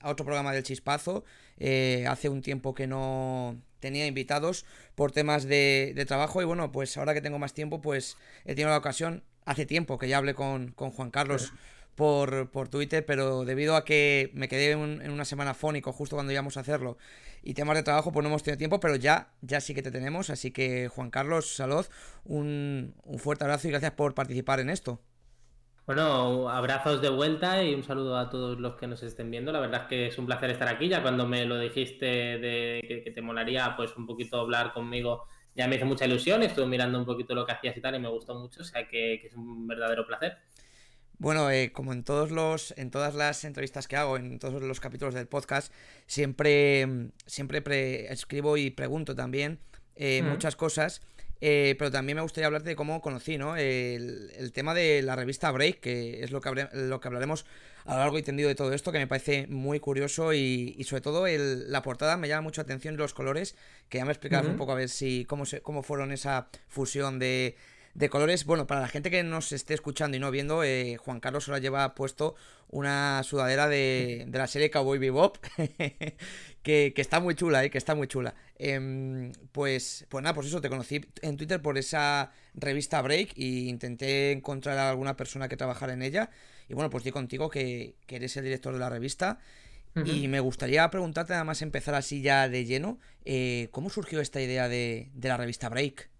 [0.00, 1.24] a otro programa del Chispazo.
[1.58, 6.96] Eh, hace un tiempo que no tenía invitados por temas de, trabajo y bueno, pues
[6.96, 10.34] ahora que tengo más tiempo, pues he tenido la ocasión, hace tiempo que ya hablé
[10.34, 11.52] con, Juan Carlos
[11.94, 16.32] por, por, Twitter, pero debido a que me quedé en una semana fónico justo cuando
[16.32, 16.98] íbamos a hacerlo
[17.46, 19.92] y temas de trabajo, pues no hemos tenido tiempo, pero ya, ya sí que te
[19.92, 21.90] tenemos, así que Juan Carlos Saloz,
[22.24, 25.00] un, un fuerte abrazo y gracias por participar en esto.
[25.86, 29.52] Bueno, abrazos de vuelta y un saludo a todos los que nos estén viendo.
[29.52, 30.88] La verdad es que es un placer estar aquí.
[30.88, 35.68] Ya cuando me lo dijiste de que, te molaría, pues un poquito hablar conmigo, ya
[35.68, 36.42] me hizo mucha ilusión.
[36.42, 38.62] Estuve mirando un poquito lo que hacías y tal y me gustó mucho.
[38.62, 40.38] O sea que, es un verdadero placer.
[41.18, 44.80] Bueno, eh, como en todos los, en todas las entrevistas que hago, en todos los
[44.80, 45.72] capítulos del podcast,
[46.06, 49.60] siempre, siempre escribo y pregunto también
[49.94, 51.00] eh, muchas cosas.
[51.40, 53.56] Eh, pero también me gustaría hablarte de cómo conocí, ¿no?
[53.56, 57.44] El, tema de la revista Break, que es lo que, lo que hablaremos
[57.84, 61.02] a lo largo y tendido de todo esto, que me parece muy curioso y, sobre
[61.02, 63.54] todo la portada me llama mucho la atención los colores,
[63.88, 67.18] que ya me explicabas un poco a ver si cómo, se, cómo fueron esa fusión
[67.18, 67.56] de,
[67.96, 68.44] de colores.
[68.44, 71.60] Bueno, para la gente que nos esté escuchando y no viendo, eh, Juan Carlos ahora
[71.60, 72.34] lleva puesto
[72.68, 75.38] una sudadera de, de la serie Cowboy Bebop,
[76.62, 78.34] que, que, está muy chula, eh, que está muy chula.
[78.58, 83.68] Em, pues, pues nada, pues eso, te conocí en Twitter por esa revista Break y
[83.68, 86.30] intenté encontrar a alguna persona que trabajara en ella.
[86.68, 89.38] Y bueno, pues di contigo que, que eres el director de la revista.
[90.04, 94.42] Y me gustaría preguntarte, nada más empezar así ya de lleno, eh, ¿cómo surgió esta
[94.42, 96.10] idea de, de la revista Break?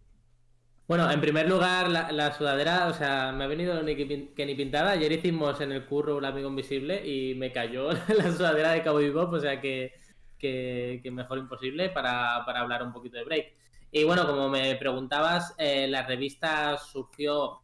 [0.89, 4.93] Bueno, en primer lugar, la, sudadera, o sea, me ha venido ni que, ni pintada.
[4.93, 8.99] Ayer hicimos en el curro un amigo invisible y me cayó la sudadera de Cabo
[8.99, 9.95] Bebop, o sea que,
[10.39, 13.53] que, mejor imposible para, hablar un poquito de break.
[13.91, 17.63] Y bueno, como me preguntabas, eh, la revista surgió,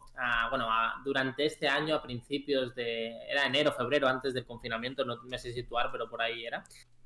[0.51, 0.67] bueno,
[1.05, 5.53] durante este año, a principios de, era enero, febrero, antes del confinamiento, no me sé
[5.53, 6.65] situar, pero por ahí era.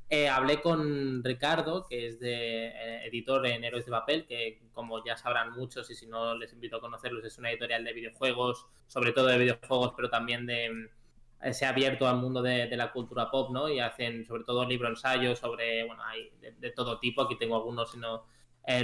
[0.08, 5.04] Eh, hablé con Ricardo, que es de eh, editor en Héroes de Papel, que como
[5.04, 8.66] ya sabrán muchos y si no les invito a conocerlos, es una editorial de videojuegos,
[8.86, 10.90] sobre todo de videojuegos, pero también de
[11.42, 13.68] eh, se ha abierto al mundo de, la cultura pop, ¿no?
[13.68, 17.90] Y hacen sobre todo libro ensayos sobre, bueno, hay de, todo tipo, aquí tengo algunos,
[17.90, 18.26] si no,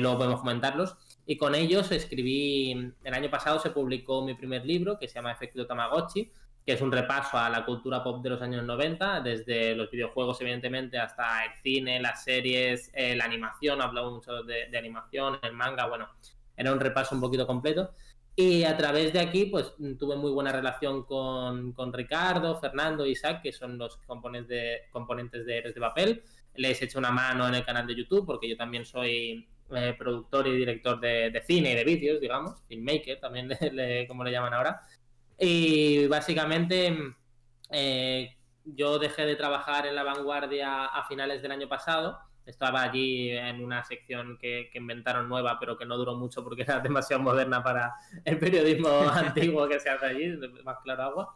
[0.00, 0.96] luego podemos comentarlos.
[1.24, 2.72] Y con ellos escribí,
[3.04, 6.32] el año pasado se publicó mi primer libro, que se llama Efecto Tamagotchi,
[6.64, 10.40] que es un repaso a la cultura pop de los años 90, desde los videojuegos
[10.40, 15.86] evidentemente hasta el cine, las series, eh, la animación, hablamos mucho de, animación, el manga,
[15.86, 16.08] bueno,
[16.56, 17.92] era un repaso un poquito completo.
[18.34, 23.52] Y a través de aquí, pues tuve muy buena relación con, Ricardo, Fernando, Isaac, que
[23.52, 26.22] son los componentes de, componentes de Eres de Papel.
[26.54, 29.94] Les he hecho una mano en el canal de YouTube, porque yo también soy eh,
[29.98, 33.50] productor y director de, cine y de vídeos, digamos, filmmaker también,
[34.08, 34.80] como le llaman ahora.
[35.44, 36.96] Y básicamente
[37.72, 42.16] eh, yo dejé de trabajar en la vanguardia a finales del año pasado.
[42.46, 46.78] Estaba allí en una sección que, inventaron nueva, pero que no duró mucho porque era
[46.78, 47.92] demasiado moderna para
[48.24, 51.34] el periodismo antiguo que se hace allí, más claro agua.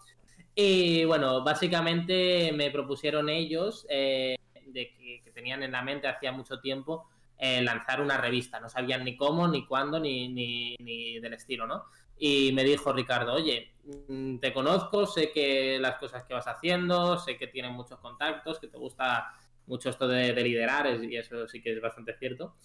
[0.54, 4.36] Y bueno, básicamente me propusieron ellos, eh,
[4.68, 8.60] de que, tenían en la mente hacía mucho tiempo, eh, lanzar una revista.
[8.60, 11.86] No sabían ni cómo, ni cuándo, ni, ni, ni del estilo, ¿no?
[12.18, 13.74] Y me dijo Ricardo, oye,
[14.08, 18.58] mm, te conozco, sé que las cosas que vas haciendo, sé que tienes muchos contactos,
[18.58, 19.32] que te gusta
[19.66, 22.56] mucho esto de, liderar, y eso sí que es bastante cierto.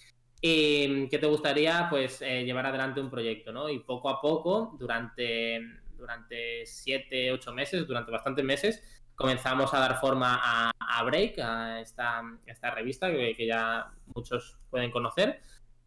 [0.41, 3.69] Y mm, que te gustaría, pues, eh, llevar adelante un proyecto, ¿no?
[3.69, 5.59] Y poco a poco, durante,
[5.97, 8.81] durante siete, ocho meses, durante bastantes meses,
[9.15, 15.41] comenzamos a dar forma a, Break, a esta, esta revista que ya muchos pueden conocer.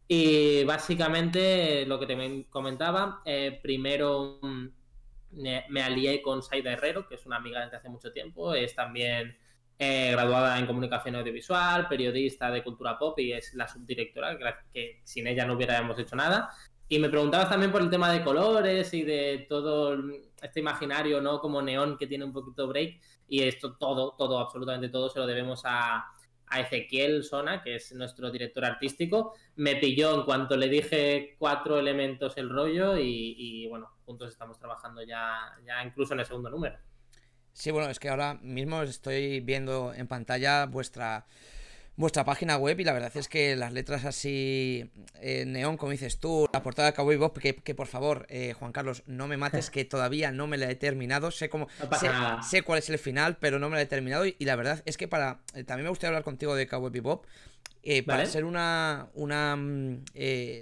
[0.07, 4.67] Y básicamente lo que te comentaba, eh, primero mm,
[5.33, 9.37] me, alié con Saida Herrero, que es una amiga desde hace mucho tiempo, es también
[9.79, 14.37] eh, graduada en comunicación audiovisual, periodista de cultura pop y es la subdirectora,
[14.73, 16.51] que, sin ella no hubiéramos hecho nada.
[16.87, 19.97] Y me preguntabas también por el tema de colores y de todo
[20.43, 21.41] este imaginario, ¿no?
[21.41, 23.01] Como neón que tiene un poquito break.
[23.27, 26.05] Y esto todo, todo, absolutamente todo se lo debemos a,
[26.55, 31.79] a Ezequiel Sona, que es nuestro director artístico, me pilló en cuanto le dije cuatro
[31.79, 35.37] elementos el rollo y, bueno, juntos estamos trabajando ya,
[35.67, 36.77] ya incluso en el segundo número.
[37.53, 41.27] Sí, bueno, es que ahora mismo estoy viendo en pantalla vuestra
[41.97, 46.19] vuestra página web y la verdad es que las letras así eh, neón, como dices
[46.19, 49.37] tú, la portada de Cowboy Bob, que, que por favor, eh, Juan Carlos, no me
[49.37, 51.69] mates, que todavía no me la he terminado, sé cómo,
[52.49, 54.97] sé, cuál es el final, pero no me la he terminado y, la verdad es
[54.97, 57.27] que para, eh, también me gustaría hablar contigo de Cowboy Bebop,
[58.07, 60.05] para ser una, una mm,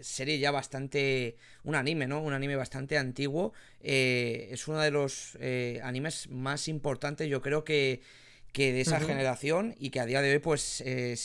[0.03, 1.37] serie ya bastante.
[1.63, 2.21] Un anime, ¿no?
[2.21, 3.53] Un anime bastante antiguo.
[3.81, 5.39] es uno de los
[5.85, 8.03] animes más importantes, yo creo que
[8.53, 10.85] que de esa generación y que a día de hoy pues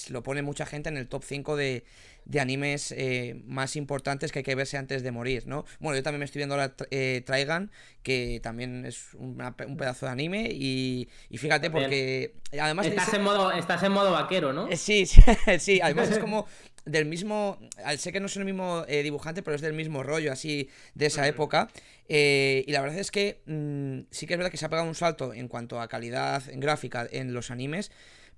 [0.10, 1.84] lo pone mucha gente en el top 5 de,
[2.28, 5.66] de animes eh, más importantes que hay que verse antes de morir, ¿no?
[5.80, 7.72] Bueno, yo también me estoy viendo la eh, Traigan,
[8.04, 9.38] que también es un
[9.78, 12.86] pedazo de anime y, fíjate porque además...
[12.86, 14.68] Estás, en modo, estás en modo vaquero, ¿no?
[14.68, 15.22] Eh, sí, sí,
[15.60, 16.48] sí, además es como
[16.86, 17.60] del mismo,
[17.98, 21.28] sé que no es el mismo dibujante, pero es del mismo rollo así de esa
[21.28, 21.70] época.
[22.10, 24.96] y la verdad es que mm, sí que es verdad que se ha pegado un
[24.96, 27.90] salto en cuanto a calidad en gráfica en los animes.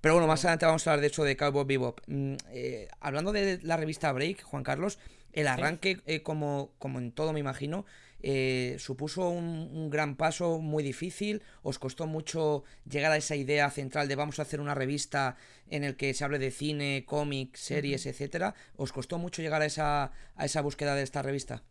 [0.01, 1.99] Pero bueno, más adelante vamos a hablar de hecho de Cowboy Bebop.
[2.07, 4.97] Mm, eh, hablando de la revista Break, Juan Carlos,
[5.33, 7.85] el arranque, eh, como, como en todo me imagino,
[8.21, 11.41] eh, supuso un, gran paso muy difícil.
[11.63, 15.35] Os costó mucho llegar a esa idea central de vamos a hacer una revista
[15.69, 18.55] en el que se hable de cine, cómics, series, etcétera.
[18.77, 21.63] ¿Os costó mucho llegar a esa, a esa búsqueda de esta revista?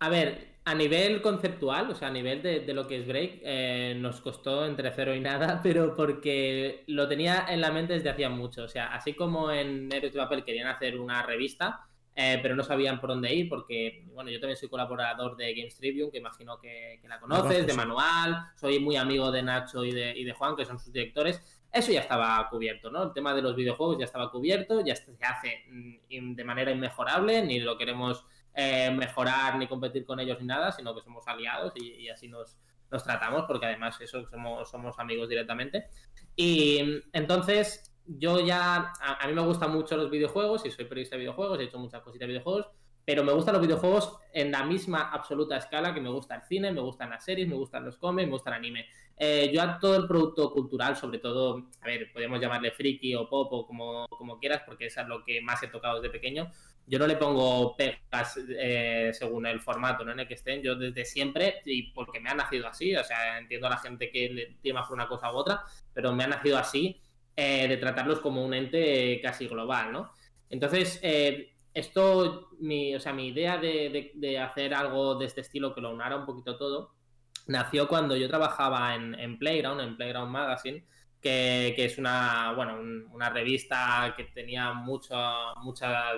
[0.00, 3.94] A ver, a nivel conceptual, o sea, a nivel de, lo que es Break, eh,
[3.98, 8.30] nos costó entre cero y nada, pero porque lo tenía en la mente desde hacía
[8.30, 8.64] mucho.
[8.64, 12.62] O sea, así como en Héroes de Papel querían hacer una revista, eh, pero no
[12.62, 16.58] sabían por dónde ir, porque, bueno, yo también soy colaborador de Games Tribune, que imagino
[16.58, 20.56] que, la conoces, de Manual, soy muy amigo de Nacho y de, y de Juan,
[20.56, 21.42] que son sus directores.
[21.72, 23.04] Eso ya estaba cubierto, ¿no?
[23.04, 27.42] El tema de los videojuegos ya estaba cubierto, ya se hace mm, de manera inmejorable,
[27.42, 28.24] ni lo queremos
[28.54, 32.58] eh, mejorar ni competir con ellos ni nada, sino que somos aliados y, así nos,
[32.90, 35.88] nos, tratamos, porque además eso somos, somos amigos directamente.
[36.36, 41.20] Y entonces yo ya, a, mí me gustan mucho los videojuegos y soy periodista de
[41.20, 42.66] videojuegos, he hecho muchas cositas de videojuegos,
[43.04, 46.72] pero me gustan los videojuegos en la misma absoluta escala que me gusta el cine,
[46.72, 48.86] me gustan las series, me gustan los cómics, me gusta el anime.
[49.16, 53.28] Eh, yo a todo el producto cultural, sobre todo, a ver, podemos llamarle friki o
[53.28, 56.50] pop o como, como quieras, porque eso es lo que más he tocado desde pequeño,
[56.86, 61.04] yo no le pongo pegas eh, según el formato en el que estén, yo desde
[61.04, 64.46] siempre, y porque me ha nacido así, o sea, entiendo a la gente que le
[64.60, 65.62] tiene más por una cosa u otra,
[65.94, 67.00] pero me ha nacido así
[67.36, 70.12] eh, de tratarlos como un ente casi global, ¿no?
[70.48, 75.80] Entonces, eh, esto, mi, o sea, mi idea de, hacer algo de este estilo que
[75.80, 76.94] lo unara un poquito todo,
[77.46, 80.84] nació cuando yo trabajaba en, en Playground, en Playground Magazine,
[81.20, 82.78] que, es una, bueno,
[83.12, 85.18] una revista que tenía muchas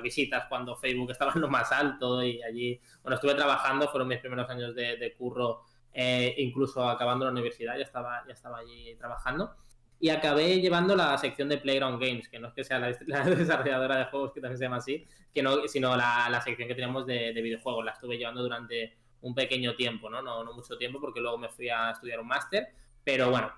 [0.02, 4.18] visitas cuando Facebook estaba en lo más alto y allí, bueno, estuve trabajando, fueron mis
[4.18, 5.62] primeros años de, curro,
[5.92, 9.56] eh, incluso acabando la universidad, ya estaba, ya estaba allí trabajando.
[9.98, 13.96] Y acabé llevando la sección de Playground Games, que no es que sea la, desarrolladora
[13.98, 17.06] de juegos, que también se llama así, que no, sino la, la sección que teníamos
[17.06, 17.84] de, de, videojuegos.
[17.84, 20.20] La estuve llevando durante un pequeño tiempo, ¿no?
[20.20, 20.42] ¿no?
[20.42, 22.68] No mucho tiempo, porque luego me fui a estudiar un máster.
[23.04, 23.52] Pero bueno,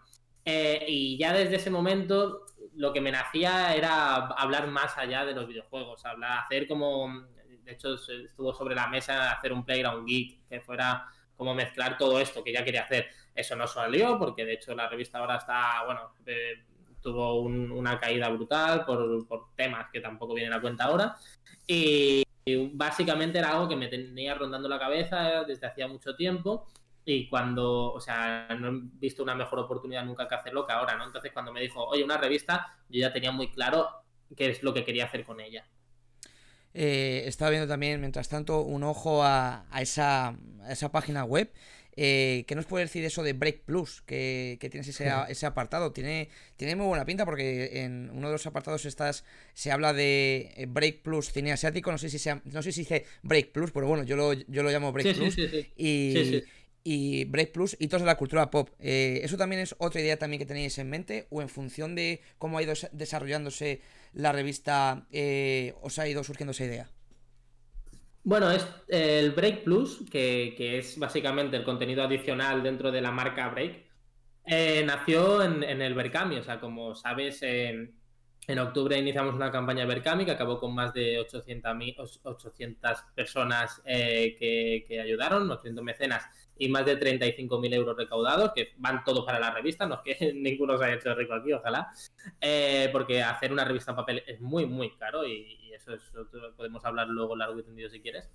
[0.44, 2.44] eh, y ya desde ese momento
[2.76, 7.24] lo que me nacía era hablar más allá de los videojuegos, hablar, hacer como,
[7.62, 11.06] de hecho estuvo sobre la mesa hacer un Playground Geek, que fuera
[11.36, 13.06] como mezclar todo esto que ya quería hacer.
[13.34, 16.64] Eso no salió porque de hecho la revista ahora está, bueno, eh,
[17.00, 21.16] tuvo una caída brutal por, por, temas que tampoco vienen a cuenta ahora.
[21.66, 26.66] Y, y básicamente era algo que me tenía rondando la cabeza desde hacía mucho tiempo
[27.04, 30.96] y cuando, o sea, no he visto una mejor oportunidad nunca que hacerlo que ahora,
[30.96, 31.04] ¿no?
[31.04, 33.88] Entonces cuando me dijo, oye, una revista, yo ya tenía muy claro
[34.36, 35.66] qué es lo que quería hacer con ella.
[36.72, 40.36] Eh, estaba viendo también, mientras tanto, un ojo a, esa,
[40.68, 41.52] esa, página web.
[41.96, 44.02] Eh, ¿Qué nos puede decir eso de Break Plus?
[44.02, 45.92] Que, tienes ese, ese, apartado.
[45.92, 50.52] Tiene, tiene muy buena pinta porque en uno de los apartados estás, se habla de
[50.56, 51.92] eh, Break Plus cine asiático.
[51.92, 54.64] No sé si sea, no sé si dice Break Plus, pero bueno, yo lo, yo
[54.64, 55.38] lo llamo Break Plus.
[55.76, 56.42] y,
[56.84, 58.68] y Break Plus, hitos de la cultura pop.
[58.78, 61.26] Eh, ¿Eso también es otra idea también que tenéis en mente?
[61.30, 63.80] ¿O en función de cómo ha ido desarrollándose
[64.12, 66.90] la revista, eh, os ha ido surgiendo esa idea?
[68.22, 73.48] Bueno, es el Break Plus, que, es básicamente el contenido adicional dentro de la marca
[73.48, 73.82] Break,
[74.46, 76.36] eh, nació en, el Berkami.
[76.36, 81.18] O sea, como sabes, en octubre iniciamos una campaña Berkami que acabó con más de
[81.18, 86.24] 800, 800 personas que, que ayudaron, 800 mecenas
[86.56, 90.32] y más de 35.000 euros recaudados, que van todos para la revista, no es que
[90.34, 91.92] ninguno se haya hecho rico aquí, ojalá,
[92.40, 96.02] eh, porque hacer una revista en papel es muy, muy caro y, eso, es,
[96.56, 98.30] podemos hablar luego largo y tendido si quieres.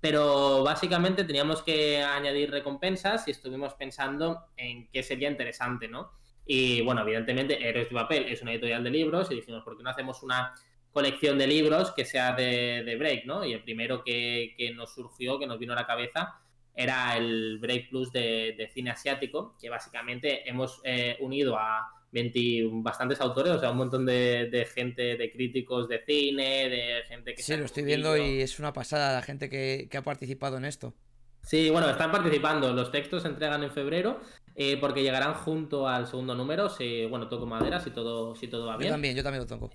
[0.00, 6.10] Pero básicamente teníamos que añadir recompensas y estuvimos pensando en qué sería interesante, ¿no?
[6.44, 9.84] Y bueno, evidentemente Héroes de Papel es una editorial de libros y dijimos, ¿por qué
[9.84, 10.54] no hacemos una
[10.90, 13.44] colección de libros que sea de, break, ¿no?
[13.44, 16.41] Y el primero que, que nos surgió, que nos vino a la cabeza,
[16.74, 23.20] era el Break Plus de, cine asiático, que básicamente hemos eh, unido a 20, bastantes
[23.20, 27.42] autores, o sea, un montón de, gente, de críticos de cine, de gente que...
[27.42, 30.94] Sí, lo estoy viendo y es una pasada la gente que, ha participado en esto.
[31.42, 32.72] Sí, bueno, están participando.
[32.72, 34.20] Los textos se entregan en febrero
[34.54, 38.66] eh, porque llegarán junto al segundo número, si, bueno, toco madera, si todo, si todo
[38.66, 38.90] va bien.
[38.90, 39.70] Yo también, yo también lo toco.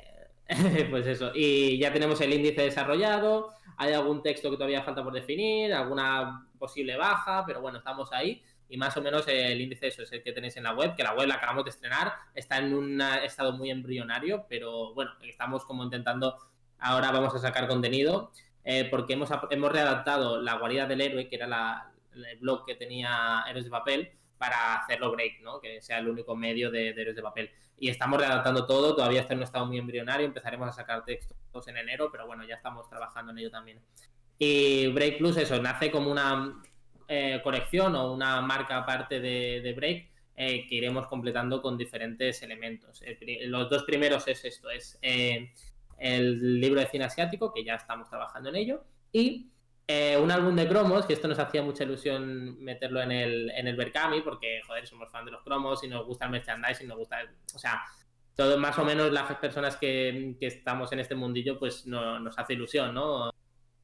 [0.90, 5.12] pues eso, y ya tenemos el índice desarrollado, hay algún texto que todavía falta por
[5.12, 10.04] definir, alguna posible baja, pero bueno, estamos ahí y más o menos el índice eso
[10.04, 12.58] es el que tenéis en la web, que la web la acabamos de estrenar, está
[12.58, 16.38] en un estado muy embrionario, pero bueno, estamos como intentando,
[16.80, 18.32] ahora vamos a sacar contenido,
[18.64, 22.76] eh, porque hemos, hemos readaptado la guarida del héroe, que era la, el blog que
[22.76, 25.60] tenía Héroes de Papel, para hacerlo break, ¿no?
[25.60, 27.52] Que sea el único medio de, Héroes de Papel.
[27.80, 31.68] Y estamos readaptando todo, todavía está en un estado muy embrionario, empezaremos a sacar textos
[31.68, 33.82] en enero, pero bueno, ya estamos trabajando en ello también.
[34.40, 36.62] Y Break Plus, eso, nace como una
[37.08, 43.02] eh, colección o una marca aparte de, Break eh, que iremos completando con diferentes elementos.
[43.46, 45.52] los dos primeros es esto, es eh,
[45.98, 49.50] el libro de cine asiático, que ya estamos trabajando en ello, y
[49.88, 53.68] eh, un álbum de cromos, que esto nos hacía mucha ilusión meterlo en el, en
[53.68, 56.98] el Berkami, porque, joder, somos fan de los cromos y nos gusta el merchandising, nos
[56.98, 57.20] gusta,
[57.56, 57.82] o sea,
[58.36, 62.94] todo más o menos las personas que, estamos en este mundillo, pues nos hace ilusión,
[62.94, 63.32] ¿no?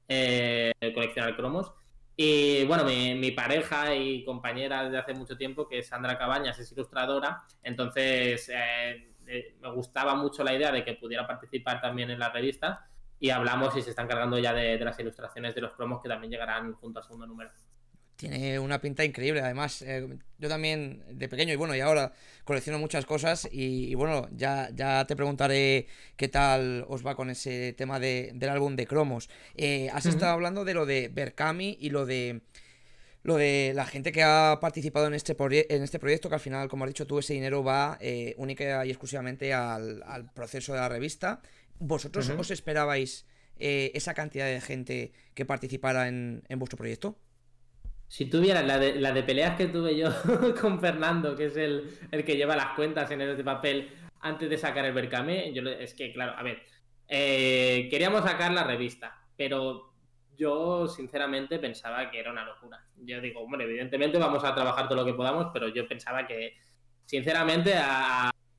[0.08, 1.72] Eh, coleccionar cromos.
[2.16, 6.72] Y bueno, mi, pareja y compañera de hace mucho tiempo, que es Sandra Cabañas, es
[6.72, 9.14] ilustradora, entonces eh,
[9.60, 12.88] me gustaba mucho la idea de que pudiera participar también en la revista
[13.20, 16.30] y hablamos y se están cargando ya de, las ilustraciones de los promos que también
[16.30, 17.50] llegarán junto al segundo número.
[18.30, 19.82] Tiene una pinta increíble, además.
[19.82, 20.08] Eh,
[20.40, 22.14] yo también, de pequeño y bueno, y ahora
[22.44, 23.48] colecciono muchas cosas.
[23.52, 28.76] Y, bueno, ya, ya te preguntaré qué tal os va con ese tema del álbum
[28.76, 29.30] de cromos.
[29.56, 32.42] Eh, has estado hablando de lo de Berkami y lo de
[33.24, 35.34] lo de la gente que ha participado en este,
[35.74, 38.86] en este proyecto, que al final, como has dicho tú, ese dinero va eh, única
[38.86, 41.42] y exclusivamente al, al, proceso de la revista
[41.80, 43.26] ¿Vosotros os esperabais
[43.58, 47.18] eh, esa cantidad de gente que participara en, vuestro proyecto?
[48.14, 50.08] Si tuvieras la de, la de peleas que tuve yo
[50.62, 53.90] con Fernando, que es el, que lleva las cuentas en el de papel
[54.20, 56.62] antes de sacar el Berkame, yo es que, claro, a ver,
[57.08, 59.96] eh, queríamos sacar la revista, pero
[60.38, 62.86] yo sinceramente pensaba que era una locura.
[62.98, 66.54] Yo digo, bueno, evidentemente vamos a trabajar todo lo que podamos, pero yo pensaba que,
[67.06, 67.74] sinceramente,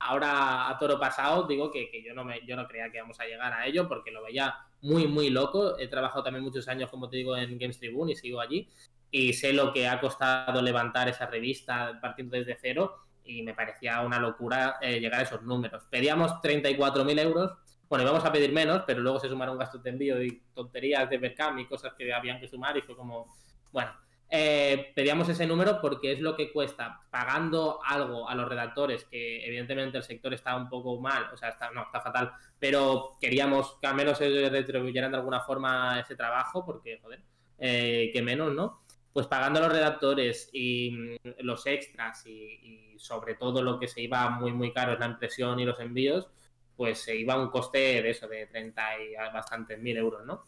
[0.01, 3.25] ahora a toro pasado digo que, yo, no me, yo no creía que íbamos a
[3.25, 5.79] llegar a ello porque lo veía muy, muy loco.
[5.79, 8.69] He trabajado también muchos años, como te digo, en Games Tribune y sigo allí.
[9.17, 14.01] Y sé lo que ha costado levantar esa revista partiendo desde cero y me parecía
[14.01, 15.85] una locura eh, llegar a esos números.
[15.89, 17.53] Pedíamos 34.000 euros.
[17.89, 21.19] Bueno, íbamos a pedir menos, pero luego se sumaron gastos de envío y tonterías de
[21.19, 23.33] Berkam y cosas que habían que sumar y fue como,
[23.71, 23.93] bueno,
[24.29, 29.47] eh, pedíamos ese número porque es lo que cuesta pagando algo a los redactores, que
[29.47, 33.79] evidentemente el sector está un poco mal, o sea, está, no, está fatal, pero queríamos
[33.81, 37.23] que al menos ellos retribuyeran de alguna forma ese trabajo, porque, joder,
[37.59, 38.84] eh, que menos, ¿no?
[39.15, 44.03] Pues pagando a los redactores y mm, los extras y, sobre todo lo que se
[44.03, 46.29] iba muy, muy caro es la impresión y los envíos,
[46.77, 50.47] pues se iba a un coste de eso, de 30 y bastantes mil euros, ¿no?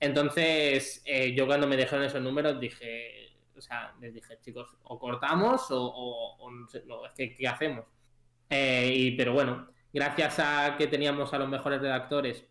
[0.00, 4.98] Entonces, eh, yo cuando me dejaron esos números dije, o sea, les dije, chicos, o
[4.98, 6.50] cortamos o,
[6.86, 7.84] no es que, ¿qué hacemos?
[8.50, 12.44] Eh, y, pero bueno, gracias a que teníamos a los mejores redactores,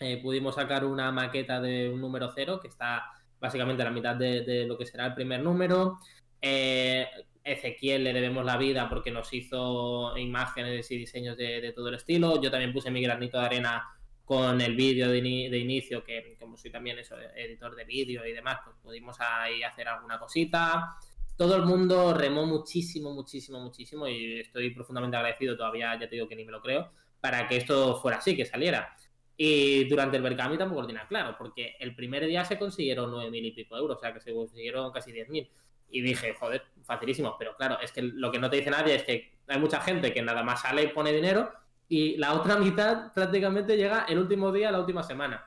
[0.00, 4.64] eh, pudimos sacar una maqueta de un número cero, que está básicamente la mitad de,
[4.66, 5.98] lo que será el primer número.
[6.40, 7.06] Eh,
[7.42, 11.94] Ezequiel le debemos la vida porque nos hizo imágenes y diseños de, de, todo el
[11.94, 12.40] estilo.
[12.42, 13.84] Yo también puse mi granito de arena
[14.26, 18.58] con el vídeo de, inicio, que como soy también eso, editor de vídeo y demás,
[18.64, 20.96] pues pudimos ahí hacer alguna cosita.
[21.36, 26.26] Todo el mundo remó muchísimo, muchísimo, muchísimo y estoy profundamente agradecido, todavía ya te digo
[26.26, 26.90] que ni me lo creo,
[27.20, 28.96] para que esto fuera así, que saliera.
[29.36, 33.44] Y durante el Berkami tampoco lo tenía claro, porque el primer día se consiguieron 9.000
[33.44, 35.48] y pico euros, o sea que se consiguieron casi 10.000.
[35.90, 39.02] Y dije, joder, facilísimo, pero claro, es que lo que no te dice nadie es
[39.04, 41.52] que hay mucha gente que nada más sale y pone dinero
[41.88, 45.46] y la otra mitad prácticamente llega el último día, la última semana.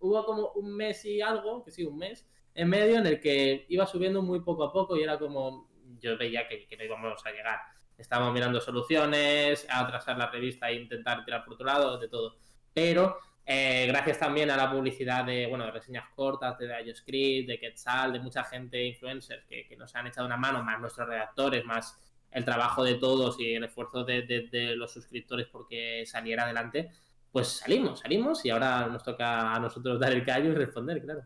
[0.00, 3.66] hubo como un mes y algo, que sí, un mes, en medio en el que
[3.68, 5.68] iba subiendo muy poco a poco y era como,
[6.00, 7.60] yo veía que, no íbamos a llegar.
[7.96, 12.36] Estábamos mirando soluciones, a atrasar la revista e intentar tirar por otro lado, de todo.
[12.74, 17.58] Pero eh, gracias también a la publicidad de, bueno, de reseñas cortas, de IOScript, de
[17.58, 21.64] Quetzal, de mucha gente, influencers, que, que nos han echado una mano, más nuestros redactores,
[21.64, 21.98] más
[22.34, 26.90] el trabajo de todos y el esfuerzo de, los suscriptores porque saliera adelante,
[27.30, 31.22] pues salimos, salimos y ahora nos toca a nosotros dar el callo y responder, claro.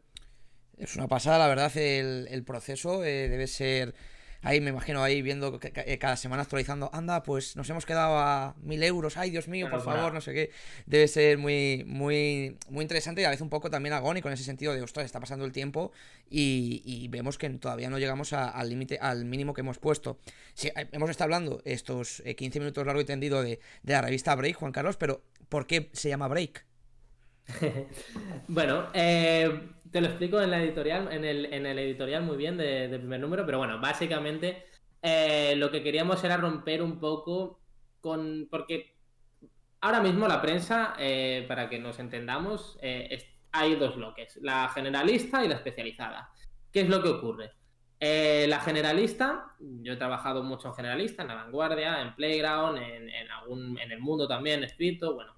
[0.76, 3.94] Es una pasada, la verdad, el, proceso eh, debe ser
[4.42, 8.54] ahí me imagino ahí viendo eh, cada semana actualizando, anda, pues nos hemos quedado a
[8.62, 10.50] mil euros, ay Dios mío, por favor, no sé qué.
[10.86, 14.44] Debe ser muy, muy, muy interesante y a veces un poco también agónico en ese
[14.44, 15.92] sentido de, ostras, está pasando el tiempo
[16.30, 20.18] y, vemos que todavía no llegamos al límite, al mínimo que hemos puesto.
[20.54, 24.34] Sí, eh, hemos estado hablando estos 15 minutos largo y tendido de, de la revista
[24.34, 26.67] Break, Juan Carlos, pero ¿por qué se llama Break?
[28.48, 33.20] bueno, eh, te lo explico en la editorial, en el, editorial muy bien de, primer
[33.20, 34.66] número, pero bueno, básicamente
[35.02, 37.60] eh, lo que queríamos era romper un poco
[38.00, 38.48] con.
[38.50, 38.96] Porque
[39.80, 42.78] ahora mismo la prensa, eh, para que nos entendamos,
[43.52, 46.30] hay dos bloques: la generalista y la especializada.
[46.72, 47.52] ¿Qué es lo que ocurre?
[48.00, 53.28] la generalista, yo he trabajado mucho en generalista, en la vanguardia, en Playground, en, en,
[53.32, 55.34] algún, en el mundo también escrito, bueno.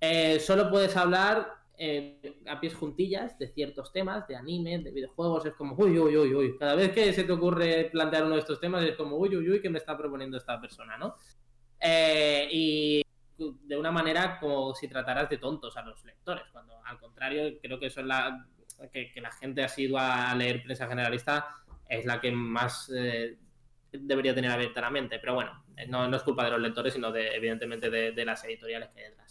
[0.00, 5.46] Eh, solo puedes hablar eh, a pies juntillas de ciertos temas, de anime, de videojuegos.
[5.46, 6.58] Es como, uy, uy, uy, uy.
[6.58, 9.48] Cada vez que se te ocurre plantear uno de estos temas, es como, uy, uy,
[9.48, 11.14] uy, ¿qué me está proponiendo esta persona, no?
[11.80, 13.02] Eh, y
[13.38, 17.78] de una manera como si trataras de tontos a los lectores, cuando al contrario, creo
[17.78, 18.46] que eso es la.
[18.92, 21.46] que, la gente ha sido a leer prensa generalista
[21.88, 22.90] es la que más.
[23.92, 27.36] debería tener abierta la mente, pero bueno, no, es culpa de los lectores, sino de,
[27.36, 29.27] evidentemente de, de las editoriales que hay detrás.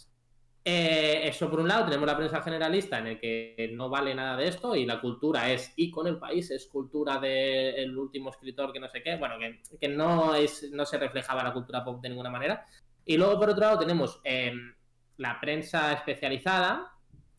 [0.70, 4.36] Eh, eso por un lado, tenemos la prensa generalista en el que no vale nada
[4.36, 8.70] de esto y la cultura es y con el país, es cultura del último escritor
[8.70, 9.36] que no sé qué, bueno,
[9.80, 12.66] que, no, es, no se reflejaba la cultura pop de ninguna manera.
[13.06, 14.74] Y luego por otro lado tenemos em,
[15.16, 16.92] la prensa especializada,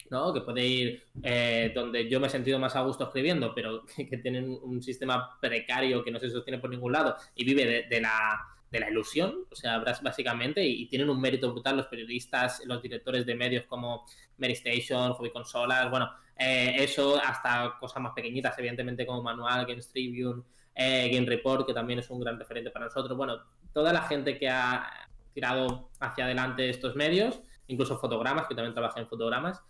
[0.10, 0.34] ¿no?
[0.34, 4.18] que puede ir eh, donde yo me he sentido más a gusto escribiendo, pero que,
[4.18, 8.40] tienen un sistema precario que no se sostiene por ningún lado y vive de la
[8.72, 13.26] de la ilusión, o sea, básicamente, y, tienen un mérito brutal los periodistas, los directores
[13.26, 14.06] de medios como
[14.38, 19.90] Mary Station, Hobby Consolas, bueno, eh, eso hasta cosas más pequeñitas, evidentemente, como Manual, Games
[19.92, 20.44] Tribune,
[20.76, 23.18] eh, Game Report, que también es un gran referente para nosotros.
[23.18, 23.40] Bueno,
[23.74, 24.90] toda la gente que ha
[25.34, 29.62] tirado hacia adelante estos medios, incluso fotogramas, que también trabaja en fotogramas,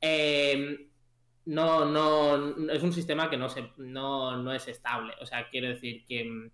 [0.00, 0.88] eh,
[1.46, 5.14] no, no, es un sistema que no, se, no, no es estable.
[5.20, 6.50] O sea, quiero decir que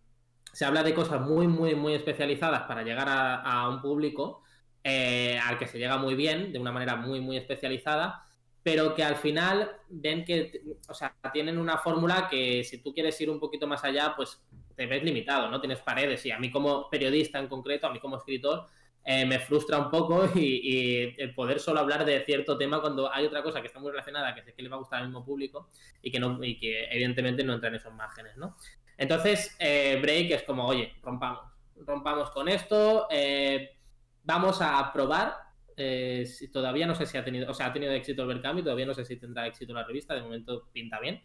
[0.58, 4.42] se habla de cosas muy, muy, muy especializadas para llegar a, un público
[4.82, 8.24] eh, al que se llega muy bien, de una manera muy, muy especializada,
[8.64, 13.20] pero que al final ven que, o sea, tienen una fórmula que si tú quieres
[13.20, 14.42] ir un poquito más allá, pues
[14.74, 15.60] te ves limitado, ¿no?
[15.60, 18.66] Tienes paredes y a mí como periodista en concreto, a mí como escritor,
[19.04, 23.24] eh, me frustra un poco y, el poder solo hablar de cierto tema cuando hay
[23.24, 25.24] otra cosa que está muy relacionada, que sé que le va a gustar al mismo
[25.24, 25.70] público
[26.02, 28.56] y que, no, y que evidentemente no entra en esos márgenes, ¿no?
[28.98, 31.40] Entonces, eh, Break es como, oye, rompamos,
[31.76, 33.78] rompamos con esto, eh,
[34.24, 35.34] vamos a probar.
[35.76, 38.64] Eh, si todavía no sé si ha tenido, o sea, ha tenido éxito el Berkami,
[38.64, 41.22] todavía no sé si tendrá éxito la revista, de momento pinta bien.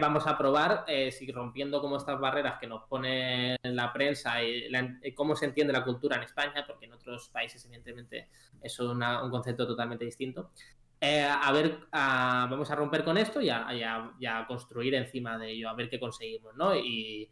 [0.00, 4.70] vamos a probar si rompiendo como estas barreras que nos pone la prensa y,
[5.16, 8.28] cómo se entiende la cultura en España, porque en otros países evidentemente
[8.62, 10.52] es un concepto totalmente distinto.
[11.06, 15.74] Eh, a ver, vamos a romper con esto y a, construir encima de ello, a
[15.74, 16.74] ver qué conseguimos, ¿no?
[16.74, 17.28] Y,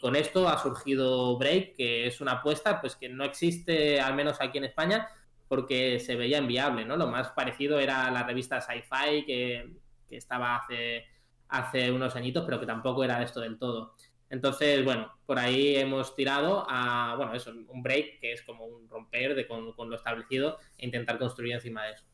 [0.00, 4.40] con esto ha surgido Break, que es una apuesta pues que no existe, al menos
[4.40, 5.08] aquí en España,
[5.48, 6.96] porque se veía inviable, ¿no?
[6.96, 9.72] Lo más parecido era la revista Sci-Fi, que,
[10.10, 11.04] estaba hace,
[11.48, 13.94] hace unos añitos, pero que tampoco era esto del todo.
[14.28, 18.88] Entonces, bueno, por ahí hemos tirado a, bueno, eso, un break, que es como un
[18.88, 22.04] romper de, con, con lo establecido e intentar construir encima de eso.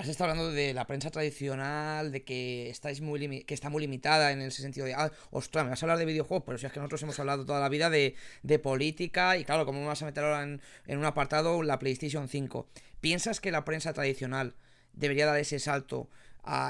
[0.00, 4.32] Has estado hablando de la prensa tradicional, de que estáis muy que está muy limitada
[4.32, 6.72] en ese sentido de, ah, ostras, me vas a hablar de videojuegos, pero si es
[6.72, 8.14] que nosotros hemos hablado toda la vida de,
[8.62, 12.66] política y claro, ¿cómo me vas a meter ahora en, un apartado la PlayStation 5?
[13.02, 14.54] ¿Piensas que la prensa tradicional
[14.94, 16.08] debería dar ese salto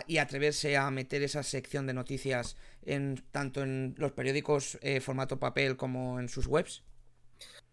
[0.08, 5.38] y atreverse a meter esa sección de noticias en tanto en los periódicos eh, formato
[5.38, 6.82] papel como en sus webs?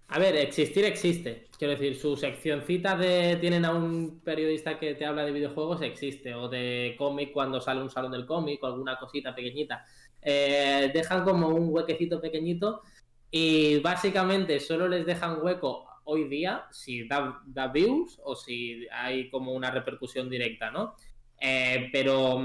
[0.09, 1.47] A ver, existir existe.
[1.57, 6.33] Quiero decir, su seccioncita de tienen a un periodista que te habla de videojuegos existe,
[6.33, 9.85] o de cómic cuando sale un salón del cómic, o alguna cosita pequeñita.
[10.21, 12.81] Eh, dejan como un huequecito pequeñito
[13.29, 17.43] y básicamente solo les dejan hueco hoy día si da,
[17.73, 20.95] views o si hay como una repercusión directa, ¿no?
[21.39, 22.41] Eh, pero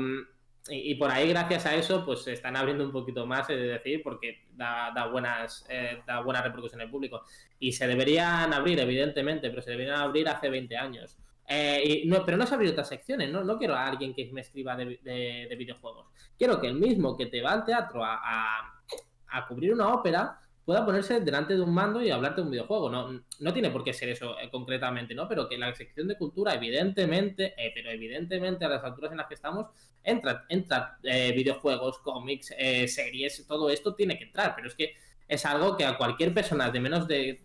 [0.68, 4.00] y, por ahí, gracias a eso, pues se están abriendo un poquito más, es decir,
[4.02, 7.22] porque da, buenas, eh, da buena repercusión en el público.
[7.58, 11.18] Y se deberían abrir, evidentemente, pero se deberían abrir hace 20 años.
[11.48, 13.42] Eh, pero no se abrir otras secciones, ¿no?
[13.42, 16.06] No quiero a alguien que me escriba de, videojuegos.
[16.38, 18.20] Quiero que el mismo que te va al teatro a,
[19.32, 22.88] a cubrir una ópera pueda ponerse delante de un mando y hablarte de un videojuego.
[22.88, 25.28] No, no tiene por qué ser eso eh, concretamente, ¿no?
[25.28, 29.26] Pero que la sección de cultura, evidentemente, eh, pero evidentemente a las alturas en las
[29.26, 29.66] que estamos,
[30.04, 32.54] entra, entra eh, videojuegos, cómics,
[32.86, 34.54] series, todo esto tiene que entrar.
[34.54, 34.94] Pero es que
[35.28, 37.40] es algo que a cualquier persona de menos de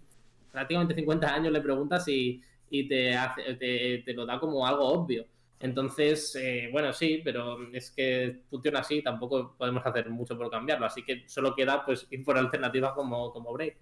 [0.52, 5.26] prácticamente 50 años le preguntas y, y te, hace, te, lo da como algo obvio.
[5.60, 10.86] Entonces, eh, bueno, sí, pero es que funciona así, tampoco podemos hacer mucho por cambiarlo,
[10.86, 13.76] así que solo queda pues ir por alternativas como, como Break.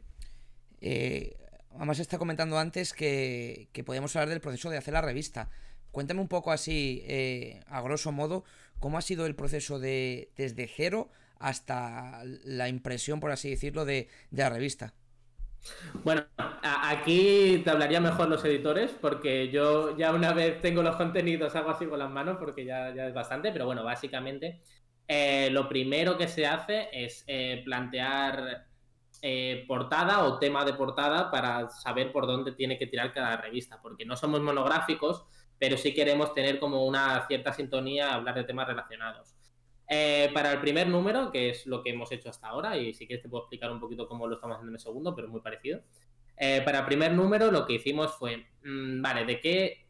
[0.80, 1.36] Eh,
[1.76, 5.50] además está comentando antes que, que podemos hablar del proceso de hacer la revista.
[5.92, 8.44] Cuéntame un poco así, eh, a grosso modo,
[8.80, 11.10] cómo ha sido el proceso de desde cero
[11.40, 14.94] hasta la impresión, por así decirlo, de, la revista.
[16.04, 16.24] Bueno,
[16.62, 21.72] aquí te hablaría mejor los editores, porque yo ya una vez tengo los contenidos hago
[21.72, 24.62] así con las manos, porque ya, ya es bastante, pero bueno, básicamente
[25.08, 28.66] eh, lo primero que se hace es eh, plantear
[29.22, 33.80] eh, portada o tema de portada para saber por dónde tiene que tirar cada revista,
[33.82, 35.26] porque no somos monográficos,
[35.66, 39.34] pero sí queremos tener como una cierta sintonía, hablar de temas relacionados.
[39.90, 43.08] Eh, para el primer número, que es lo que hemos hecho hasta ahora, y si
[43.08, 45.32] quieres te puedo explicar un poquito cómo lo estamos haciendo en el segundo, pero es
[45.32, 45.82] muy parecido.
[46.38, 49.88] Eh, para el primer número lo que hicimos fue, mm, vale, ¿de qué,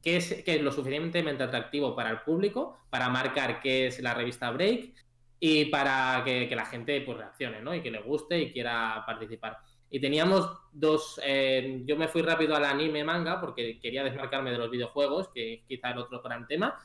[0.00, 4.94] qué, es, lo suficientemente atractivo para el público para marcar qué es la revista Break
[5.40, 7.74] y para que, la gente pues, reaccione, ¿no?
[7.74, 9.58] Y que le guste y quiera participar.
[9.90, 11.20] Y teníamos dos.
[11.24, 15.54] Eh, yo me fui rápido al anime manga porque quería desmarcarme de los videojuegos, que
[15.54, 16.78] es quizá el otro gran tema.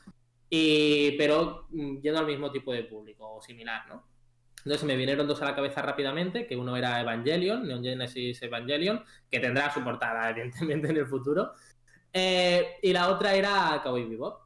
[0.48, 4.04] Y, pero mm, yendo al mismo tipo de público o similar, ¿no?
[4.64, 9.02] Entonces me vinieron dos a la cabeza rápidamente, que uno era Evangelion, Neon Genesis Evangelion,
[9.30, 11.52] que tendrá su portada, evidentemente, en el futuro.
[12.12, 14.42] Eh, y la otra era Cowboy Bebop.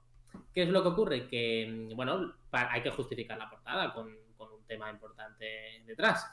[0.53, 1.29] ¿Qué es lo que ocurre?
[1.29, 6.27] Que, mm, bueno, hay que justificar la portada con, con un tema importante detrás.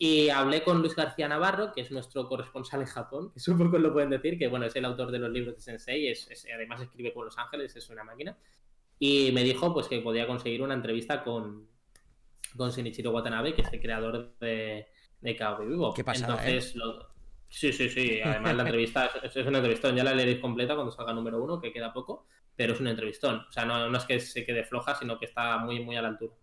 [0.00, 3.78] Y hablé con Luis García Navarro, que es nuestro corresponsal en Japón, que supongo que
[3.80, 6.80] lo pueden decir, que bueno, es el autor de los libros de Sensei, es, además
[6.80, 8.38] escribe con Los Ángeles, es una máquina.
[9.00, 11.68] Y me dijo pues que podía conseguir una entrevista con,
[12.56, 14.86] con Shinichiro Watanabe, que es el creador de,
[15.20, 15.92] de Cowboy Vivo.
[15.92, 16.26] ¿Qué pasa?
[16.26, 16.80] Entonces, ¿eh?
[17.48, 18.20] sí, sí, sí.
[18.20, 19.96] Además, la entrevista es, una entrevistón.
[19.96, 23.46] Ya la leeréis completa cuando salga número uno, que queda poco, pero es una entrevistón.
[23.48, 26.02] O sea, no, no es que se quede floja, sino que está muy, muy a
[26.02, 26.34] la altura.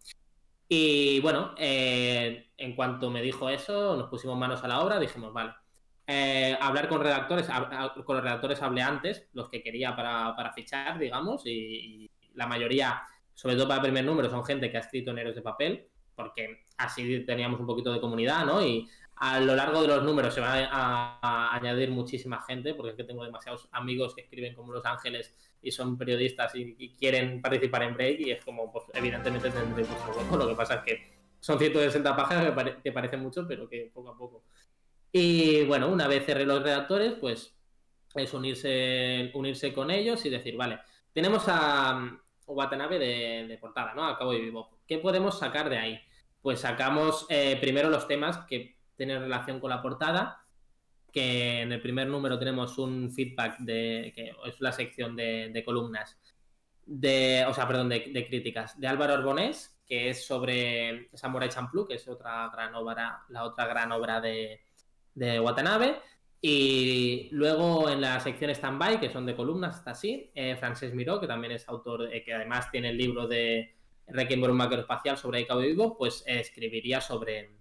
[0.68, 5.32] Y bueno, eh, en cuanto me dijo eso, nos pusimos manos a la obra, dijimos,
[5.34, 5.54] vale.
[6.08, 7.48] Eh, hablar con redactores,
[8.06, 13.02] con los redactores hablé antes, los que quería para, para fichar, digamos, y, la mayoría,
[13.34, 15.88] sobre todo para el primer número, son gente que ha escrito en Héroes de Papel,
[16.16, 18.66] porque así teníamos un poquito de comunidad, ¿no?
[18.66, 22.98] Y a lo largo de los números se va a, añadir muchísima gente, porque es
[22.98, 25.34] que tengo demasiados amigos que escriben como Los Ángeles
[25.66, 30.14] y son periodistas y, quieren participar en Break, y es como, pues evidentemente tendré mucho
[30.16, 30.38] hueco.
[30.38, 34.10] Lo que pasa es que son 160 páginas que, que parecen mucho, pero que poco
[34.10, 34.44] a poco.
[35.12, 37.56] Y bueno, una vez cerré los redactores, pues
[38.14, 40.80] es unirse, unirse con ellos y decir, vale,
[41.12, 44.06] tenemos a, Watanabe de, de portada, ¿no?
[44.06, 44.70] Acabo de vivo.
[44.88, 46.00] ¿Qué podemos sacar de ahí?
[46.42, 50.45] Pues sacamos eh, primero los temas que tienen relación con la portada,
[51.16, 56.20] que en el primer número tenemos un feedback de, que es la sección de, columnas,
[56.86, 61.94] de, o sea, perdón, de, críticas, de Álvaro Arbonés, que es sobre Samurai Champloo, que
[61.94, 64.66] es otra gran obra, la otra gran obra de,
[65.14, 66.02] de Watanabe.
[66.42, 71.22] Y luego en la sección Standby, que son de columnas, está así, eh, Francesc Miró,
[71.22, 73.74] que también es autor, eh, que además tiene el libro de
[74.08, 74.62] Requiem por un
[75.16, 77.52] sobre Icao Vivo, pues eh, escribiría sobre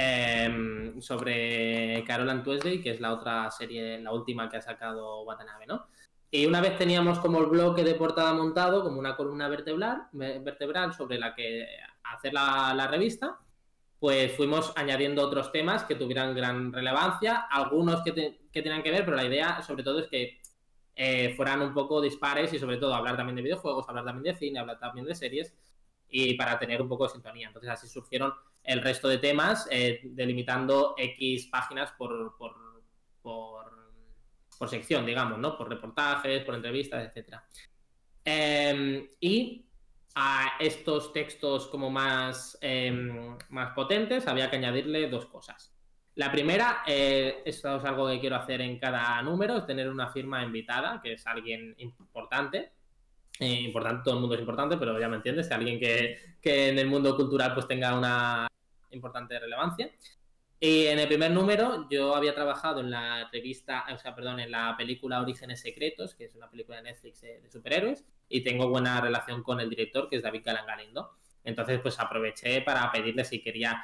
[0.00, 5.66] em, sobre Carol Tuesday, que es la otra serie, la última que ha sacado Watanabe,
[5.66, 5.86] ¿no?
[6.30, 10.94] Y una vez teníamos como el bloque de portada montado, como una columna vertebral, vertebral
[10.94, 11.66] sobre la que
[12.04, 13.38] hacer la, la revista,
[13.98, 19.04] pues fuimos añadiendo otros temas que tuvieran gran relevancia, algunos que, que tenían que ver,
[19.04, 20.40] pero la idea sobre todo es que
[20.96, 24.38] eh, fueran un poco dispares y sobre todo hablar también de videojuegos, hablar también de
[24.38, 25.54] cine, hablar también de series
[26.08, 27.46] y para tener un poco de sintonía.
[27.46, 32.54] Entonces así surgieron el resto de temas, eh, delimitando X páginas por, por,
[33.22, 35.56] por, sección, digamos, ¿no?
[35.56, 37.44] Por reportajes, por entrevistas, etcétera.
[38.24, 39.64] Em, y
[40.14, 45.74] a estos textos como más, em, más potentes había que añadirle dos cosas.
[46.16, 50.08] La primera, eh, esto es algo que quiero hacer en cada número, es tener una
[50.08, 52.72] firma invitada, que es alguien importante.
[53.38, 56.78] Eh, importante, todo el mundo es importante, pero ya me entiendes, alguien que, que en
[56.78, 58.49] el mundo cultural pues tenga una
[58.92, 59.90] importante relevancia.
[60.62, 64.50] Y en el primer número yo había trabajado en la revista, o sea, perdón, en
[64.50, 69.00] la película Orígenes Secretos, que es una película de Netflix de, superhéroes, y tengo buena
[69.00, 71.12] relación con el director, que es David Calangalindo.
[71.44, 73.82] Entonces, pues aproveché para pedirle si quería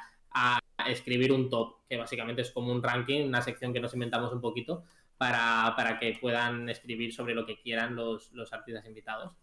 [0.87, 4.39] escribir un top, que básicamente es como un ranking, una sección que nos inventamos un
[4.39, 4.83] poquito,
[5.17, 9.33] para, para que puedan escribir sobre lo que quieran los, los artistas invitados.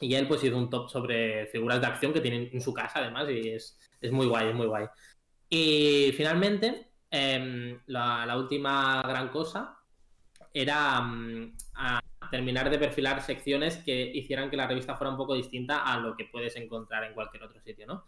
[0.00, 2.98] Y él pues hizo un top sobre figuras de acción que tienen en su casa
[2.98, 4.86] además y es, es muy guay, es muy guay.
[5.48, 9.78] Y finalmente, em, la, última gran cosa
[10.52, 11.56] era mm,
[12.30, 16.16] terminar de perfilar secciones que hicieran que la revista fuera un poco distinta a lo
[16.16, 18.04] que puedes encontrar en cualquier otro sitio, ¿no?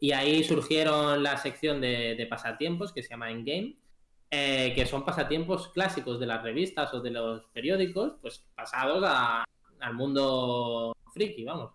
[0.00, 3.76] Y ahí surgieron la sección de, pasatiempos que se llama Endgame,
[4.30, 9.94] eh, que son pasatiempos clásicos de las revistas o de los periódicos, pues pasados al
[9.94, 11.72] mundo friki, vamos.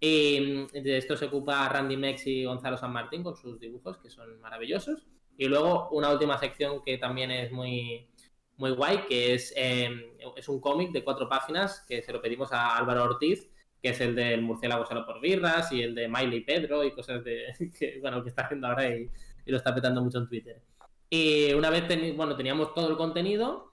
[0.00, 3.98] Y mm, de esto se ocupa Randy Mex y Gonzalo San Martín con sus dibujos,
[3.98, 5.06] que son maravillosos.
[5.36, 8.08] Y luego una última sección que también es muy,
[8.56, 10.02] muy guay, que es, em,
[10.36, 13.48] es un cómic de cuatro páginas que se lo pedimos a Álvaro Ortiz,
[13.82, 17.22] que es el del murciélago solo por birras y el de Miley Pedro y cosas
[17.24, 17.46] de
[17.78, 19.08] que, bueno, que está haciendo ahora y,
[19.46, 20.62] lo está petando mucho en Twitter.
[21.08, 23.72] Y una vez bueno, teníamos todo el contenido,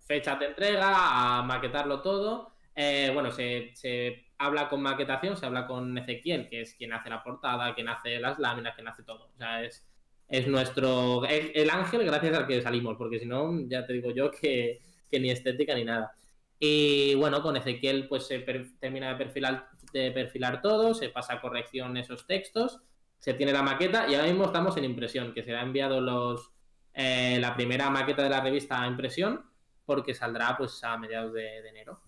[0.00, 2.54] fechas de entrega, a maquetarlo todo.
[2.74, 7.22] Eh, bueno, se habla con maquetación, se habla con Ezequiel, que es quien hace la
[7.22, 9.30] portada, quien hace las láminas, quien hace todo.
[9.34, 9.86] O sea, es,
[10.28, 11.24] es nuestro.
[11.26, 14.80] el ángel gracias al que salimos, porque si no, ya te digo yo que,
[15.12, 16.12] ni estética ni nada.
[16.60, 18.40] Y bueno, con Ezequiel pues se
[18.80, 22.80] termina de perfilar, de perfilar todo, se pasa a corrección esos textos,
[23.18, 26.52] se tiene la maqueta y ahora mismo estamos en impresión, que se ha enviado los,
[26.94, 29.44] eh, la primera maqueta de la revista a impresión
[29.86, 32.00] porque saldrá pues a mediados de enero.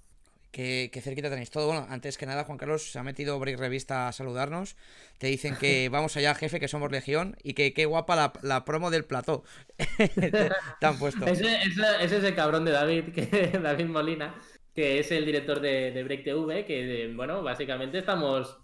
[0.50, 1.68] Qué, cerquita tenéis todo.
[1.68, 4.76] Bueno, antes que nada, Juan Carlos se ha metido Break Revista a saludarnos.
[5.18, 8.90] Te dicen que vamos allá, jefe, que somos Legión y que qué guapa la, promo
[8.90, 9.44] del plató.
[9.96, 11.24] te, han puesto.
[11.26, 11.60] Ese,
[12.00, 14.34] es ese cabrón de David, que, David Molina,
[14.74, 18.58] que es el director de, Break TV, que, bueno, básicamente estamos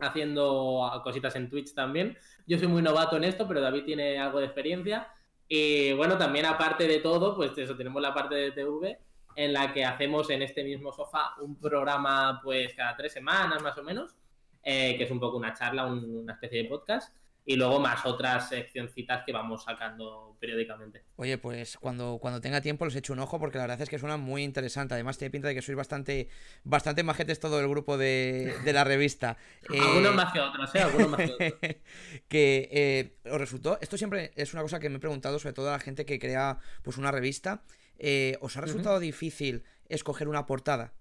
[0.00, 2.18] haciendo cositas en Twitch también.
[2.46, 5.06] Yo soy muy novato en esto, pero David tiene algo de experiencia.
[5.46, 8.98] Y bueno, también aparte de todo, pues eso, tenemos la parte de TV
[9.40, 13.76] en la que hacemos en este mismo sofá un programa pues cada tres semanas más
[13.78, 14.14] o menos,
[14.62, 17.16] eh, que es un poco una charla, una especie de podcast.
[17.46, 21.04] Y luego más otras seccioncitas que vamos sacando periódicamente.
[21.16, 23.98] Oye, pues cuando, cuando tenga tiempo les echo un ojo porque la verdad es que
[23.98, 24.92] suena muy interesante.
[24.92, 26.28] Además tiene pinta de que sois bastante,
[26.62, 29.38] bastante majetes todo el grupo de, la revista.
[29.70, 30.80] Algunos más que otros, ¿eh?
[30.80, 31.60] Algunos más que otros.
[32.28, 35.70] que eh, os resultó, esto siempre es una cosa que me he preguntado sobre todo
[35.70, 37.62] a la gente que crea pues una revista
[38.00, 40.94] eh, ¿os ha resultado difícil escoger una portada?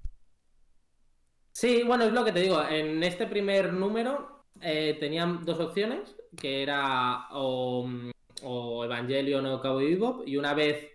[1.54, 2.62] Sí, bueno, es lo que te digo.
[2.68, 7.90] En este primer número eh, tenían dos opciones, que era o,
[8.84, 10.88] Evangelion o Cowboy Bebop, y una vez...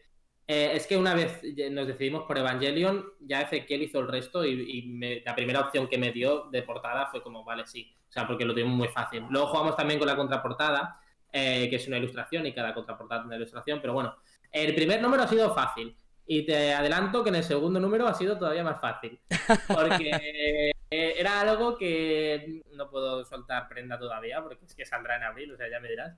[0.47, 1.41] Eh, es que una vez
[1.71, 6.13] nos decidimos por Evangelion, ya Ezequiel hizo el resto y, la primera opción que me
[6.13, 9.25] dio de portada fue como, vale, sí, o sea, porque lo tuvimos muy fácil.
[9.31, 11.01] Luego jugamos también con la contraportada,
[11.35, 14.17] que es una ilustración y cada contraportada es una ilustración, pero bueno,
[14.53, 15.97] el primer número ha sido fácil.
[16.27, 19.21] Y te adelanto que en el segundo número ha sido todavía más fácil.
[19.69, 20.11] Porque
[20.91, 25.53] eh, era algo que no puedo soltar prenda todavía, porque es que saldrá en abril,
[25.53, 26.17] o sea, ya me dirás.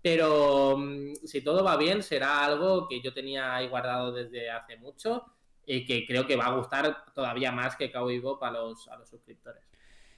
[0.00, 4.76] Pero mm, si todo va bien, será algo que yo tenía ahí guardado desde hace
[4.76, 5.24] mucho
[5.66, 8.96] y que creo que va a gustar todavía más que Cowboy Bop a los, a
[8.96, 9.62] los suscriptores.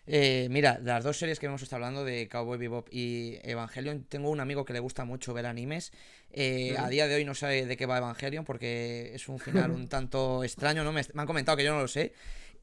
[0.06, 4.30] Eh, mira, las dos series que hemos estado hablando de Cowboy Bebop y Evangelion, tengo
[4.30, 5.92] un amigo que le gusta mucho ver animes.
[6.32, 9.70] Eh, a día de hoy no sabe de qué va Evangelion porque es un final
[9.70, 10.92] un tanto extraño, ¿no?
[10.92, 12.12] Me, han comentado que yo no lo sé.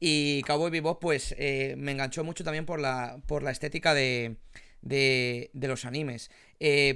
[0.00, 4.36] Y Cowboy Bebop, pues eh, me enganchó mucho también por la, por la estética de,
[4.82, 6.30] de, los animes.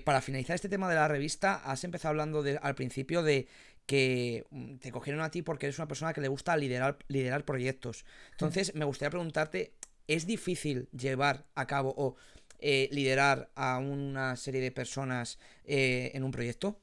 [0.04, 3.48] para finalizar este tema de la revista, has empezado hablando al principio de
[3.86, 7.44] que mm, te cogieron a ti porque eres una persona que le gusta liderar, liderar
[7.44, 8.04] proyectos.
[8.32, 9.72] Entonces, me gustaría preguntarte,
[10.06, 12.16] ¿es difícil llevar a cabo o
[12.64, 16.78] eh, liderar a una serie de personas eh, en un proyecto?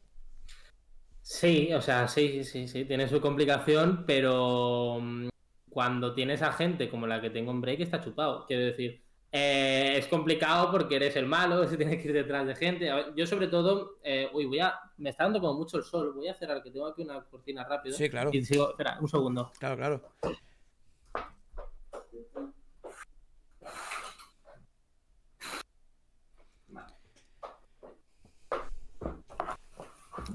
[1.22, 5.30] Sí, o sea, sí, sí, sí, tiene su complicación, pero mm,
[5.70, 8.46] cuando tienes a gente como la que tengo en Break está chupado.
[8.46, 9.02] Quiero decir,
[9.32, 12.92] eh, es complicado porque eres el malo, si tienes que ir detrás de gente.
[13.16, 14.00] yo sobre todo,
[14.34, 16.88] uy, voy a, me está dando como mucho el sol, voy a cerrar que tengo
[16.88, 17.94] aquí una cortina rápida.
[17.96, 18.32] Sí, claro.
[18.34, 19.52] Y sigo, espera, un segundo.
[19.60, 20.02] Claro, claro.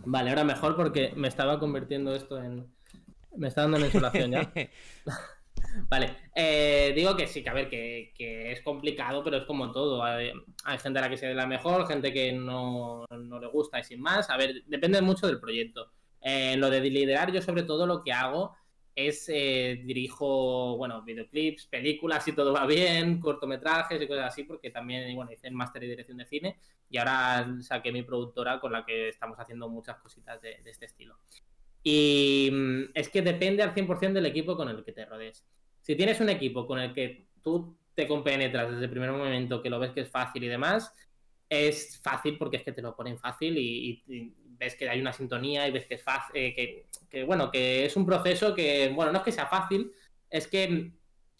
[0.04, 2.66] Vale, ahora mejor porque me estaba convirtiendo esto en.
[3.36, 4.52] Me está dando en insolación ya.
[5.88, 8.12] vale, eh, digo que sí, que a ver, que,
[8.52, 10.02] es complicado, pero es como todo.
[10.02, 10.32] Hay,
[10.80, 14.00] gente a la que se ve la mejor, gente que no, le gusta y sin
[14.00, 14.30] más.
[14.30, 15.90] A ver, depende mucho del proyecto.
[16.20, 18.56] En lo de liderar, yo sobre todo lo que hago
[18.94, 24.70] es eh, dirijo, bueno, videoclips, películas, si todo va bien, cortometrajes y cosas así, porque
[24.70, 28.72] también, bueno, hice el máster de dirección de cine y ahora saqué mi productora con
[28.72, 31.18] la que estamos haciendo muchas cositas de, este estilo.
[31.82, 35.44] Y mm, es que depende al 100% del equipo con el que te rodees.
[35.80, 39.70] Si tienes un equipo con el que tú te compenetras desde el primer momento, que
[39.70, 40.94] lo ves que es fácil y demás,
[41.48, 45.66] es fácil porque es que te lo ponen fácil y, ves que hay una sintonía
[45.66, 49.18] y ves que es fácil, eh, que, bueno, que es un proceso que, bueno, no
[49.18, 49.92] es que sea fácil,
[50.30, 50.92] es que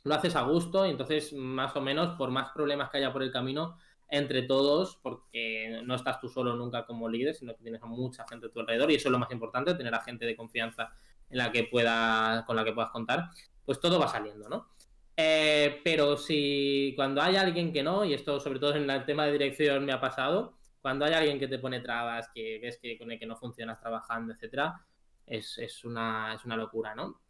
[0.04, 3.22] lo haces a gusto y entonces más o menos por más problemas que haya por
[3.22, 7.82] el camino, entre todos, porque no estás tú solo nunca como líder, sino que tienes
[7.82, 10.26] a mucha gente a tu alrededor y eso es lo más importante, tener a gente
[10.26, 10.92] de confianza
[11.30, 13.30] en la que pueda, con la que puedas contar,
[13.64, 14.68] pues todo va saliendo, ¿no?
[15.16, 19.26] Eh, pero si cuando hay alguien que no, y esto sobre todo en el tema
[19.26, 22.98] de dirección me ha pasado, cuando hay alguien que te pone trabas, que ves que
[22.98, 24.84] con el que no funcionas trabajando, etcétera,
[25.26, 27.22] es, una, es una locura, ¿no?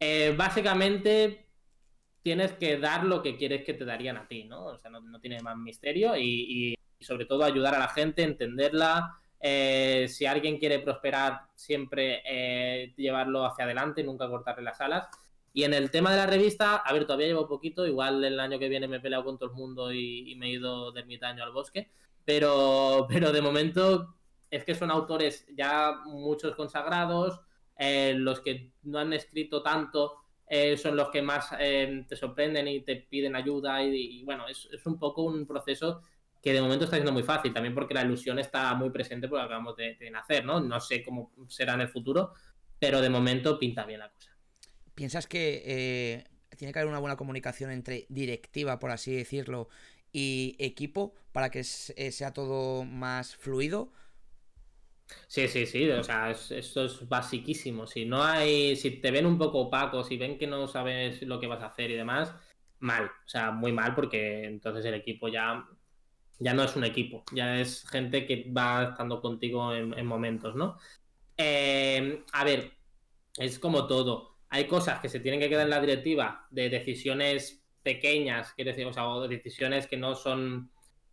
[0.00, 1.44] Eh, básicamente
[2.22, 4.64] tienes que dar lo que quieres que te darían a ti, ¿no?
[4.64, 9.18] O sea, no, tiene más misterio y, sobre todo ayudar a la gente, entenderla.
[9.38, 12.22] Eh, si alguien quiere prosperar, siempre
[12.96, 15.08] llevarlo hacia adelante, nunca cortarle las alas.
[15.52, 18.58] Y en el tema de la revista, a ver, todavía llevo poquito, igual el año
[18.58, 21.44] que viene me he peleado con todo el mundo y, me he ido de ermitaño
[21.44, 21.90] al bosque,
[22.24, 24.16] pero, pero de momento
[24.50, 27.40] es que son autores ya muchos consagrados,
[27.76, 30.14] eh, los que no han escrito tanto
[30.46, 34.68] eh, son los que más eh, te sorprenden y te piden ayuda y, bueno, es,
[34.84, 36.02] un poco un proceso
[36.42, 39.44] que de momento está siendo muy fácil, también porque la ilusión está muy presente porque
[39.44, 40.60] acabamos de, de nacer, ¿no?
[40.60, 42.34] No sé cómo será en el futuro,
[42.78, 44.36] pero de momento pinta bien la cosa.
[44.94, 46.24] ¿Piensas que eh,
[46.56, 49.68] tiene que haber una buena comunicación entre directiva, por así decirlo,
[50.14, 53.92] y equipo para que eh, sea todo más fluido?
[55.26, 57.86] Sí, sí, sí, o sea, esto es basiquísimo.
[57.86, 61.38] Si no hay, si te ven un poco opaco, si ven que no sabes lo
[61.38, 62.34] que vas a hacer y demás,
[62.78, 65.68] mal, o sea, muy mal porque entonces el equipo ya,
[66.38, 70.78] ya no es un equipo, ya es gente que va estando contigo en, momentos, ¿no?
[71.36, 72.72] Eh, a ver,
[73.36, 77.63] es como todo hay cosas que se tienen que quedar en la directiva de decisiones
[77.84, 80.70] pequeñas, quiero decir, o sea, decisiones que no son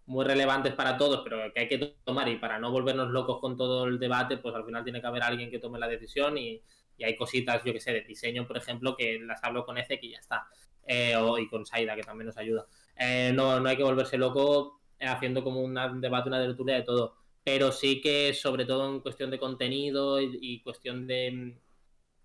[0.08, 3.56] muy relevantes para todos, pero que hay que tomar y para no volvernos locos con
[3.56, 6.62] todo el debate, pues al final tiene que haber alguien que tome la decisión y,
[7.04, 10.12] hay cositas, yo que sé, de diseño, por ejemplo, que las hablo con Eze y
[10.12, 10.46] ya está,
[10.86, 12.68] eh, o, y con Saida, que también nos ayuda.
[12.96, 17.16] Eh, no, no hay que volverse loco haciendo como un debate, una tertulia de todo,
[17.44, 21.56] pero sí que sobre todo en cuestión de contenido y cuestión de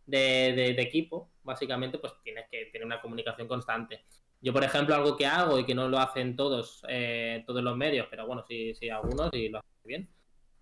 [0.06, 4.04] de, equipo, básicamente, pues tienes que tener una comunicación constante.
[4.40, 7.76] Yo, por ejemplo, algo que hago y que no lo hacen todos, eh, todos los
[7.76, 10.08] medios, pero bueno, sí, sí algunos y lo hacen bien,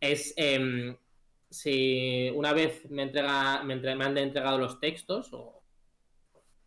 [0.01, 0.97] es em,
[1.51, 5.65] si una vez me, entrega, me, me han entregado los textos, o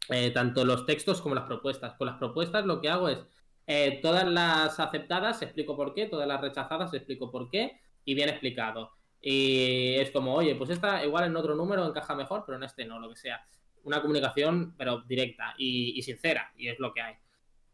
[0.09, 1.93] eh, tanto los textos como las propuestas.
[1.95, 3.19] Con las propuestas lo que hago es
[3.67, 8.29] eh, todas las aceptadas explico por qué, todas las rechazadas explico por qué y bien
[8.29, 8.91] explicado.
[9.21, 12.85] Y es como, oye, pues esta igual en otro número encaja mejor, pero en este
[12.85, 13.45] no, lo que sea.
[13.87, 17.15] Una comunicación, pero directa y, sincera, y es lo que hay.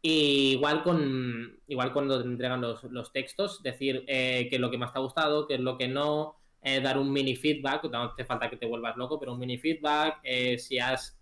[0.00, 4.78] Y igual con igual cuando te entregan los, los textos, decir eh, es lo que
[4.78, 8.04] más te ha gustado, qué es lo que no, eh, dar un mini feedback, no
[8.04, 11.18] hace falta que te vuelvas loco, pero un mini feedback, eh, si has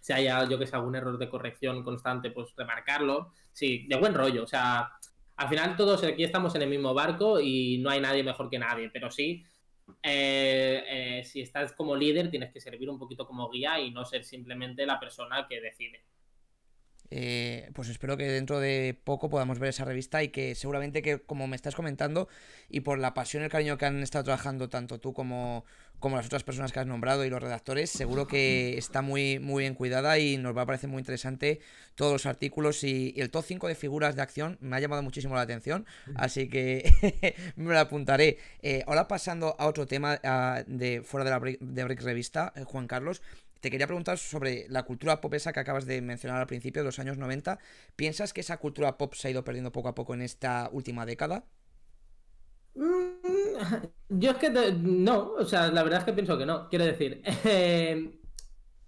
[0.00, 3.32] si haya, yo que sé, algún error de corrección constante, pues remarcarlo.
[3.52, 4.42] Sí, de buen rollo.
[4.42, 4.90] O sea,
[5.36, 8.58] al final todos aquí estamos en el mismo barco y no hay nadie mejor que
[8.58, 9.44] nadie, pero sí
[10.02, 14.04] eh, eh, si estás como líder, tienes que servir un poquito como guía y no
[14.04, 16.04] ser simplemente la persona que decide.
[17.14, 21.18] Eh, pues espero que dentro de poco podamos ver esa revista y que seguramente que
[21.18, 22.26] como me estás comentando
[22.70, 25.66] y por la pasión y el cariño que han estado trabajando tanto tú como,
[26.00, 29.64] como las otras personas que has nombrado y los redactores, seguro que está muy, muy
[29.64, 31.60] bien cuidada y nos va a parecer muy interesante
[31.96, 35.34] todos los artículos y, el top 5 de figuras de acción me ha llamado muchísimo
[35.34, 38.38] la atención, así que me lo apuntaré.
[38.62, 40.16] Eh, ahora pasando a otro tema
[40.66, 43.20] de fuera de la de Break Revista, eh, Juan Carlos,
[43.62, 46.86] te quería preguntar sobre la cultura pop esa que acabas de mencionar al principio de
[46.86, 47.60] los años 90.
[47.94, 51.06] ¿Piensas que esa cultura pop se ha ido perdiendo poco a poco en esta última
[51.06, 51.44] década?
[52.74, 52.82] Mm,
[54.08, 56.68] yo es que no, o sea, la verdad es que pienso que no.
[56.70, 58.18] Quiero decir, eh,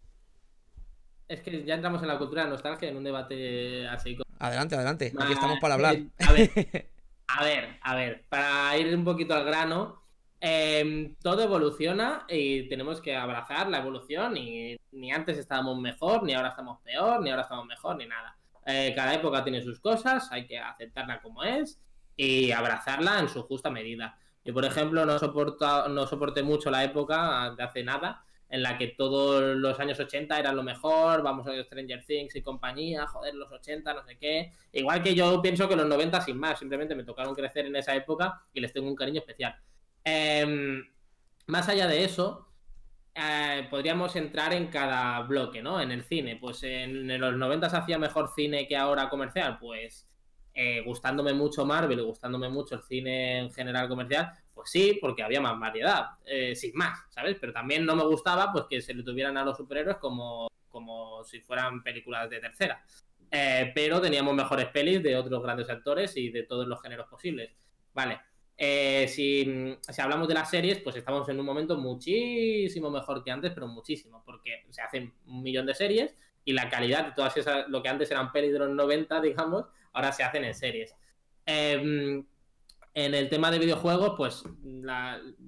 [1.29, 4.19] es que ya entramos en la cultura de nostalgia en un debate así.
[4.41, 5.13] Adelante, adelante.
[5.17, 5.99] Aquí estamos para hablar.
[6.19, 6.51] A ver,
[7.29, 10.04] a ver, a ver, para ir un poquito al grano.
[10.47, 16.35] Em, todo evoluciona y tenemos que abrazar la evolución y ni antes estábamos mejor, ni
[16.35, 18.37] ahora estamos peor, ni ahora estamos mejor, ni nada.
[18.67, 21.81] Eh, cada época tiene sus cosas, hay que aceptarla como es
[22.15, 24.19] y abrazarla en su justa medida.
[24.45, 28.89] Yo, por ejemplo, no, no soporté mucho la época de hace nada en la que
[28.89, 33.35] todos los años 80 eran lo mejor, vamos a ver Stranger Things y compañía, joder,
[33.35, 34.53] los 80, no sé qué.
[34.75, 37.95] Igual que yo pienso que los 90 sin más, simplemente me tocaron crecer en esa
[37.95, 39.59] época y les tengo un cariño especial.
[40.05, 40.85] Em,
[41.47, 42.45] más allá de eso,
[43.15, 45.81] eh, podríamos entrar en cada bloque, ¿no?
[45.81, 50.09] En el cine, pues en, los 90 se hacía mejor cine que ahora comercial, pues
[50.53, 55.23] eh, gustándome mucho Marvel y gustándome mucho el cine en general comercial, pues sí, porque
[55.23, 57.37] había más variedad, eh, sin más, ¿sabes?
[57.41, 61.25] Pero también no me gustaba pues que se le tuvieran a los superhéroes como, como
[61.25, 62.85] si fueran películas de tercera.
[63.75, 67.51] Pero teníamos mejores pelis de otros grandes actores y de todos los géneros posibles.
[67.93, 68.21] Vale,
[68.57, 73.53] eh, si, hablamos de las series, pues estamos en un momento muchísimo mejor que antes,
[73.53, 77.69] pero muchísimo, porque se hacen un millón de series y la calidad de todas esas,
[77.69, 80.95] lo que antes eran pelis de los 90, digamos, ahora se hacen en series.
[81.47, 82.25] Em,
[82.95, 84.45] en el tema de videojuegos, pues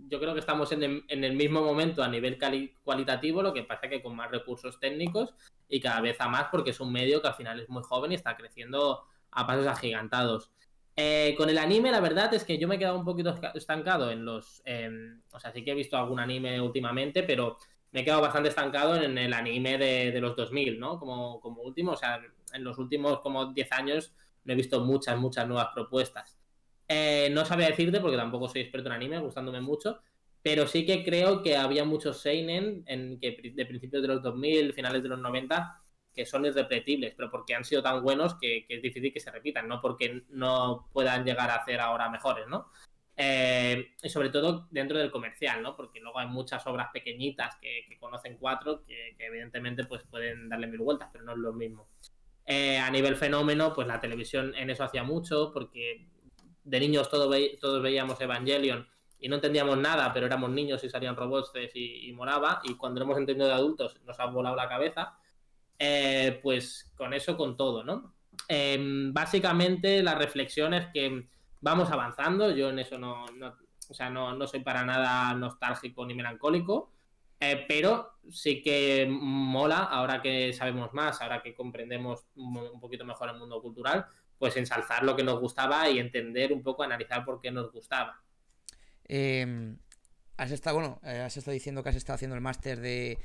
[0.08, 2.38] yo creo que estamos en el, mismo momento a nivel
[2.82, 5.32] cualitativo, lo que pasa que con más recursos técnicos
[5.68, 8.10] y cada vez a más porque es un medio que al final es muy joven
[8.10, 10.50] y está creciendo a pasos agigantados.
[10.98, 14.10] Eh, con el anime, la verdad es que yo me he quedado un poquito estancado
[14.10, 14.62] en los.
[15.30, 17.58] o sea, sí que he visto algún anime últimamente, pero
[17.92, 20.98] me he quedado bastante estancado en el anime de, los 2000, ¿no?
[20.98, 22.20] Como, como último, o sea,
[22.52, 26.38] en los últimos como 10 años no he visto muchas, muchas nuevas propuestas.
[26.88, 30.00] Eh, no sabía decirte porque tampoco soy experto en anime, gustándome mucho,
[30.42, 34.72] pero sí que creo que había muchos Seinen en que de principios de los 2000,
[34.72, 35.82] finales de los 90,
[36.16, 39.68] que son irrepetibles, pero porque han sido tan buenos que, es difícil que se repitan,
[39.68, 42.70] no porque no puedan llegar a hacer ahora mejores, ¿no?
[43.18, 45.76] Eh, y sobre todo dentro del comercial, ¿no?
[45.76, 50.80] Porque luego hay muchas obras pequeñitas que, conocen cuatro que, evidentemente pues pueden darle mil
[50.80, 51.86] vueltas, pero no es lo mismo.
[52.46, 56.08] Eh, a nivel fenómeno, pues la televisión en eso hacía mucho, porque
[56.64, 58.88] de niños todos veíamos Evangelion
[59.18, 63.00] y no entendíamos nada, pero éramos niños y salían robots y, y moraba, y cuando
[63.00, 65.18] lo hemos entendido de adultos nos ha volado la cabeza.
[65.78, 68.14] Eh, pues con eso, con todo, ¿no?
[68.48, 71.28] Em, básicamente la reflexión es que
[71.60, 73.24] vamos avanzando, yo en eso no,
[73.88, 76.92] o sea, no, soy para nada nostálgico ni melancólico,
[77.40, 83.30] eh, pero sí que mola, ahora que sabemos más, ahora que comprendemos un poquito mejor
[83.30, 84.06] el mundo cultural,
[84.38, 88.22] pues ensalzar lo que nos gustaba y entender un poco, analizar por qué nos gustaba.
[89.04, 89.78] Em,
[90.36, 93.18] has estado, bueno, eh, has estado diciendo que has estado haciendo el máster de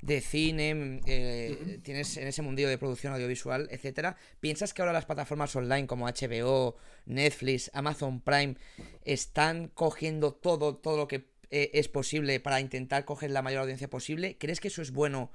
[0.00, 4.16] de cine, mm, eh, tienes en ese mundillo de producción audiovisual, etcétera.
[4.40, 6.76] ¿Piensas que ahora las plataformas online como HBO,
[7.06, 8.56] Netflix, Amazon Prime
[9.04, 13.88] están cogiendo todo, todo lo que eh, es posible para intentar coger la mayor audiencia
[13.88, 14.36] posible?
[14.38, 15.32] ¿Crees que eso es bueno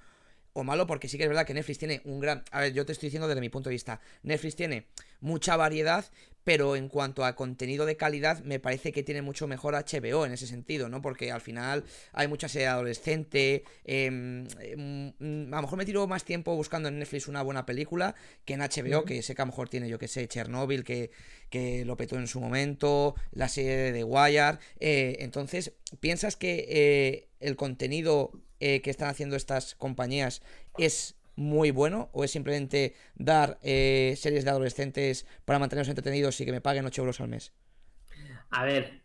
[0.53, 0.88] o malo?
[0.88, 2.43] Porque sí que es verdad que Netflix tiene un gran.
[2.51, 3.99] A ver, yo te estoy diciendo desde mi punto de vista.
[4.22, 4.88] Netflix tiene
[5.20, 6.05] mucha variedad,
[6.44, 10.34] pero en cuanto a contenido de calidad, me parece que tiene mucho mejor HBO en
[10.34, 11.02] ese sentido, ¿no?
[11.02, 13.64] Porque al final hay mucha serie adolescente.
[13.86, 18.16] Em, em, a lo mejor me tiro más tiempo buscando en Netflix una buena película
[18.46, 21.12] que en HBO, que sé que a lo mejor tiene, yo que sé, Chernobyl, que,
[21.50, 24.60] que lo petó en su momento, la serie de The Wire.
[24.80, 30.41] Eh, entonces, ¿piensas que eh, el contenido eh, que están haciendo estas compañías
[30.78, 36.46] es muy bueno o es simplemente dar eh, series de adolescentes para mantenerlos entretenidos y
[36.46, 37.54] que me paguen 8 euros al mes?
[38.52, 39.02] A ver,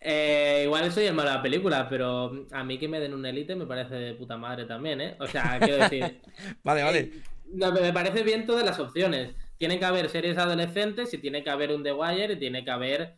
[0.00, 3.26] eh, igual soy el malo de la película, pero a mí que me den un
[3.26, 5.16] elite me parece de puta madre también, ¿eh?
[5.20, 6.20] O sea, quiero decir.
[6.64, 6.98] vale, vale.
[6.98, 9.34] Eh, no, me parece bien todas las opciones.
[9.58, 12.70] Tiene que haber series adolescentes y tiene que haber un The Wire y tiene que
[12.70, 13.16] haber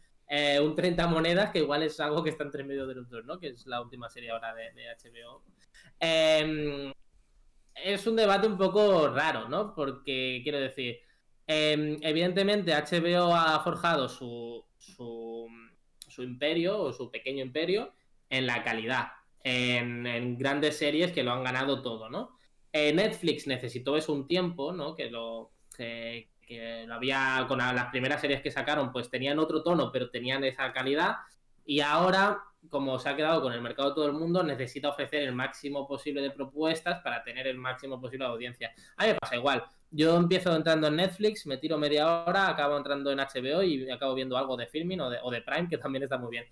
[0.62, 3.38] un 30 monedas, que igual es algo que está entre medio de los dos, ¿no?
[3.38, 5.42] Que es la última serie ahora de, de HBO.
[7.84, 9.74] Es un debate un poco raro, ¿no?
[9.74, 11.00] Porque, quiero decir,
[11.46, 15.48] em, evidentemente HBO ha forjado su, su,
[16.18, 17.92] imperio o su pequeño imperio
[18.30, 19.08] en la calidad,
[19.42, 22.38] en, grandes series que lo han ganado todo, ¿no?
[22.72, 24.94] Eh, Netflix necesitó eso un tiempo, ¿no?
[24.94, 26.28] Que lo, que
[26.86, 30.72] lo había, con las primeras series que sacaron, pues tenían otro tono, pero tenían esa
[30.72, 31.16] calidad.
[31.64, 35.22] Y ahora como se ha quedado con el mercado de todo el mundo, necesita ofrecer
[35.22, 38.72] el máximo posible de propuestas para tener el máximo posible de audiencia.
[38.96, 39.64] A mí me pasa igual.
[39.90, 44.14] Yo empiezo entrando en Netflix, me tiro media hora, acabo entrando en HBO y acabo
[44.14, 46.46] viendo algo de filming o de, Prime, que también está muy bien.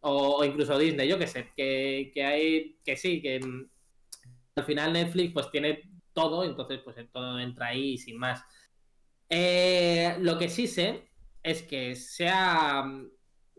[0.00, 3.70] O, incluso Disney, yo qué sé, que, hay, que sí, que mm,
[4.56, 8.42] al final Netflix pues tiene todo, entonces pues todo entra ahí sin más.
[9.28, 11.10] Eh, lo que sí sé
[11.42, 12.84] es que sea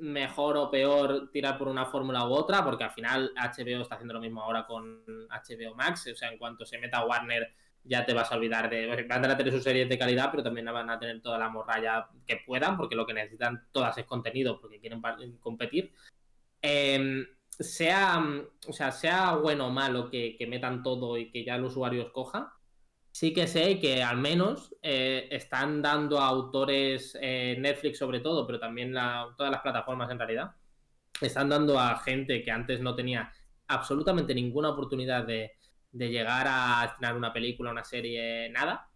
[0.01, 4.15] mejor o peor tirar por una fórmula u otra, porque al final HBO está haciendo
[4.15, 8.13] lo mismo ahora con HBO Max, o sea, en cuanto se meta Warner ya te
[8.13, 9.05] vas a olvidar de...
[9.07, 12.09] Van a tener sus series de calidad, pero también van a tener toda la morralla
[12.27, 15.01] que puedan, porque lo que necesitan todas es contenido, porque quieren
[15.39, 15.91] competir.
[16.61, 17.25] Em,
[17.59, 18.23] sea,
[18.67, 22.03] o sea, sea bueno o malo que, que metan todo y que ya el usuario
[22.03, 22.53] escoja,
[23.11, 28.47] sí que sé que al menos eh, están dando a autores, eh, Netflix sobre todo,
[28.47, 28.93] pero también
[29.37, 30.51] todas las plataformas en realidad,
[31.19, 33.31] están dando a gente que antes no tenía
[33.67, 35.51] absolutamente ninguna oportunidad de,
[35.93, 38.89] llegar a estrenar una película, una serie, nada,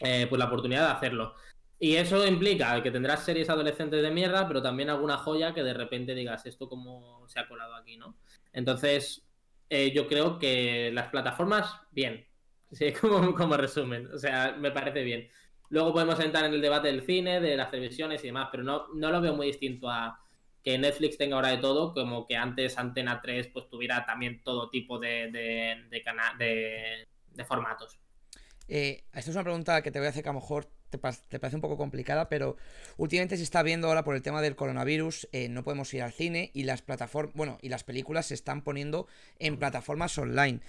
[0.00, 1.34] eh, pues la oportunidad de hacerlo.
[1.76, 5.74] Y eso implica que tendrás series adolescentes de mierda, pero también alguna joya que de
[5.74, 8.16] repente digas esto como se ha colado aquí, ¿no?
[8.52, 9.26] Entonces,
[9.70, 12.29] yo creo que las plataformas, bien.
[12.70, 14.08] Sí, como, como resumen.
[14.12, 15.28] O sea, me parece bien.
[15.70, 18.88] Luego podemos entrar en el debate del cine, de las televisiones y demás, pero no,
[18.94, 20.20] no lo veo muy distinto a
[20.62, 24.68] que Netflix tenga ahora de todo, como que antes Antena 3 pues tuviera también todo
[24.68, 25.76] tipo de, de,
[26.38, 27.98] de, de formatos.
[28.68, 30.98] Eh, esta es una pregunta que te voy a hacer que a lo mejor te,
[30.98, 32.56] parece un poco complicada, pero
[32.96, 36.12] últimamente se está viendo ahora por el tema del coronavirus, eh, no podemos ir al
[36.12, 39.06] cine y las plataformas, bueno, y las películas se están poniendo
[39.38, 40.60] en plataformas online.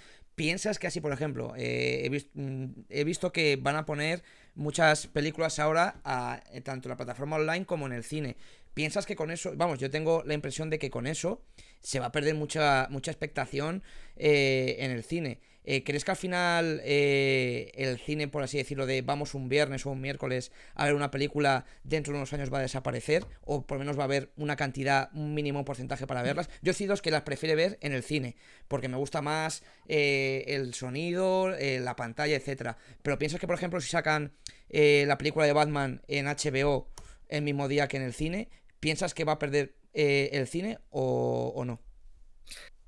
[0.42, 4.24] ¿Piensas que así, por ejemplo, eh, mm, he, visto que van a poner
[4.56, 8.34] muchas películas ahora a, eh, tanto en la plataforma online como en el cine?
[8.74, 11.44] ¿Piensas que con eso, vamos, yo tengo la impresión de que con eso
[11.78, 13.84] se va a perder mucha, mucha expectación
[14.16, 15.38] en el cine?
[15.64, 19.86] Eh, ¿Crees que al final eh, el cine, por así decirlo, de vamos un viernes
[19.86, 23.26] o un miércoles a ver una película dentro de unos años va a desaparecer?
[23.42, 26.50] ¿O por lo menos va a haber una cantidad, un mínimo porcentaje para verlas?
[26.62, 28.36] Yo he que las prefiere ver en el cine,
[28.66, 32.76] porque me gusta más eh, el sonido, la pantalla, etcétera.
[33.02, 34.32] Pero piensas que, por ejemplo, si sacan
[34.68, 36.88] la película de Batman en HBO
[37.28, 38.48] el mismo día que en el cine,
[38.80, 41.80] ¿piensas que va a perder el cine o, o no?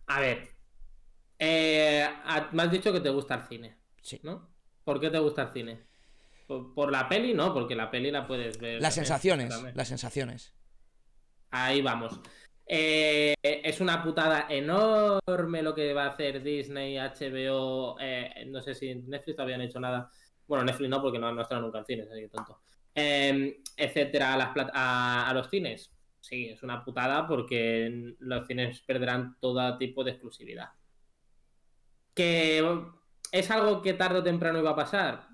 [0.07, 0.54] A ver,
[1.45, 2.09] eh,
[2.53, 3.77] me has dicho que te gusta el cine.
[4.01, 4.21] Sí.
[4.23, 4.49] ¿No?
[4.85, 5.81] ¿Por qué te gusta el cine?
[6.47, 7.33] ¿Por, la peli?
[7.33, 8.81] No, porque la peli la puedes ver.
[8.81, 9.55] Las sensaciones.
[9.75, 10.55] Las sensaciones.
[11.51, 12.21] Ahí vamos.
[12.67, 17.97] Eh, es una putada enorme lo que va a hacer Disney, HBO.
[18.01, 20.11] Eh, no sé si Netflix todavía han hecho nada.
[20.47, 22.61] Bueno, Netflix no, porque no, no estado nunca en cines, así que tonto.
[22.95, 25.91] Em, etcétera, a, a los cines.
[26.21, 30.71] Sí, es una putada porque los cines perderán todo tipo de exclusividad.
[32.15, 32.62] Que
[33.33, 35.29] es algo que tarde o temprano iba a pasar.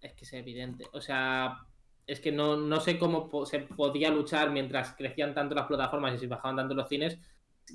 [0.00, 0.86] Es que es evidente.
[0.92, 1.66] O sea,
[2.06, 6.26] es que no, sé cómo se podía luchar mientras crecían tanto las plataformas y se
[6.26, 7.18] bajaban tanto los cines.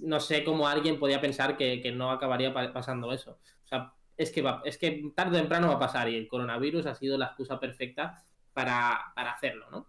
[0.02, 3.40] No sé cómo alguien podía pensar que, no acabaría pasando eso.
[3.64, 6.28] O sea, es que, va, es que tarde o temprano va a pasar y el
[6.28, 8.24] coronavirus ha sido la excusa perfecta
[8.54, 9.88] para, hacerlo, ¿no?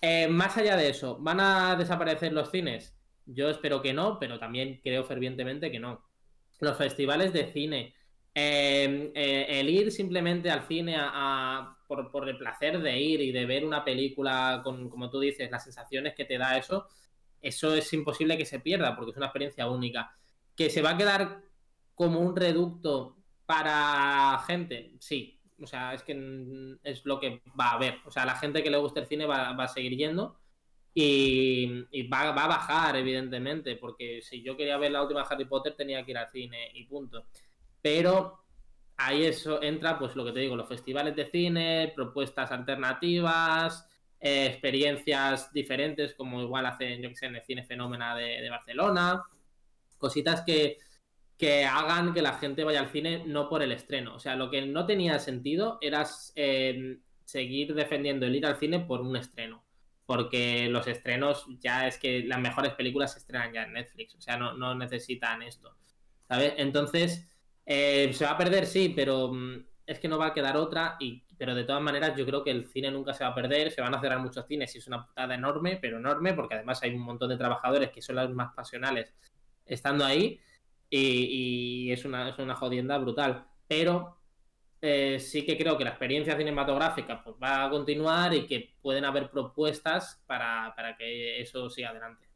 [0.00, 2.96] Eh, más allá de eso, ¿van a desaparecer los cines?
[3.26, 6.07] Yo espero que no, pero también creo fervientemente que no
[6.60, 7.94] los festivales de cine,
[8.34, 13.46] em, eh, el ir simplemente al cine a, por, el placer de ir y de
[13.46, 16.86] ver una película con, como tú dices, las sensaciones que te da eso,
[17.40, 20.14] eso es imposible que se pierda porque es una experiencia única.
[20.56, 21.42] Que se va a quedar
[21.94, 25.40] como un reducto para gente, sí.
[25.60, 26.12] O sea, es que
[26.84, 27.98] es lo que va a haber.
[28.06, 30.38] O sea, la gente que le gusta el cine va, va a seguir yendo
[31.00, 36.04] y, va, a bajar, evidentemente, porque si yo quería ver la última Harry Potter tenía
[36.04, 37.26] que ir al cine y punto.
[37.80, 38.44] Pero
[38.96, 43.88] ahí eso entra, pues lo que te digo, los festivales de cine, propuestas alternativas,
[44.18, 49.22] eh, experiencias diferentes, como igual hacen, yo que sé, en el Cine Fenómena de, Barcelona,
[49.98, 50.78] cositas que,
[51.36, 54.16] que, hagan que la gente vaya al cine no por el estreno.
[54.16, 58.80] O sea, lo que no tenía sentido era eh, seguir defendiendo el ir al cine
[58.80, 59.67] por un estreno
[60.08, 64.20] porque los estrenos ya es que las mejores películas se estrenan ya en Netflix, o
[64.22, 65.76] sea, no, necesitan esto,
[66.26, 66.54] ¿sabes?
[66.56, 67.28] Entonces,
[67.66, 70.96] eh, se va a perder, sí, pero mm, es que no va a quedar otra,
[70.98, 73.70] y, pero de todas maneras yo creo que el cine nunca se va a perder,
[73.70, 76.82] se van a cerrar muchos cines y es una putada enorme, pero enorme, porque además
[76.82, 79.12] hay un montón de trabajadores que son los más pasionales
[79.66, 80.40] estando ahí,
[80.88, 84.17] y, es, una, es una jodienda brutal, pero
[84.80, 89.04] eh, sí que creo que la experiencia cinematográfica pues, va a continuar y que pueden
[89.04, 92.26] haber propuestas para, que eso siga adelante.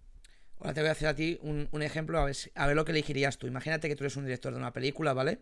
[0.58, 2.92] Ahora te voy a hacer a ti un, ejemplo, a ver, a ver, lo que
[2.92, 3.46] elegirías tú.
[3.46, 5.40] Imagínate que tú eres un director de una película, ¿vale?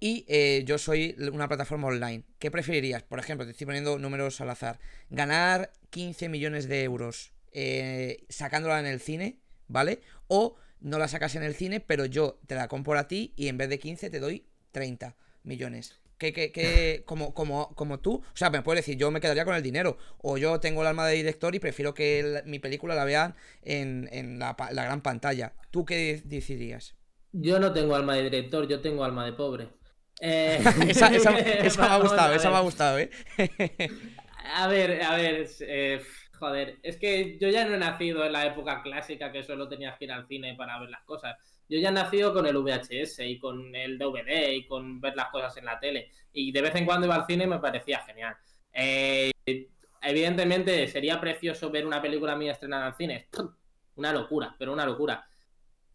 [0.00, 2.24] Y eh, yo soy una plataforma online.
[2.38, 3.02] ¿Qué preferirías?
[3.02, 4.80] Por ejemplo, te estoy poniendo números al azar.
[5.10, 9.38] Ganar 15 millones de euros eh, sacándola en el cine,
[9.68, 10.00] ¿vale?
[10.26, 13.48] O no la sacas en el cine, pero yo te la compro a ti y
[13.48, 18.50] en vez de 15 te doy 30 millones que, como, como, como tú, o sea,
[18.50, 21.16] me puedes decir, yo me quedaría con el dinero, o yo tengo el alma de
[21.16, 25.54] director y prefiero que mi película la vean en, la, gran pantalla.
[25.70, 26.94] ¿Tú qué decidirías?
[27.32, 29.68] Yo no tengo alma de director, yo tengo alma de pobre.
[30.20, 33.10] Eh, esa, me ha gustado, esa me ha gustado, ¿eh?
[34.54, 36.00] a ver, a ver, eh,
[36.38, 39.96] joder, es que yo ya no he nacido en la época clásica que solo tenías
[39.98, 41.36] que ir al cine para ver las cosas.
[41.72, 45.30] Yo ya he nacido con el VHS y con el DVD y con ver las
[45.30, 46.10] cosas en la tele.
[46.30, 48.36] Y de vez en cuando iba al cine y me parecía genial.
[48.74, 49.30] Eh,
[50.02, 53.28] evidentemente sería precioso ver una película mía estrenada en cine.
[53.96, 55.26] Una locura, pero una locura.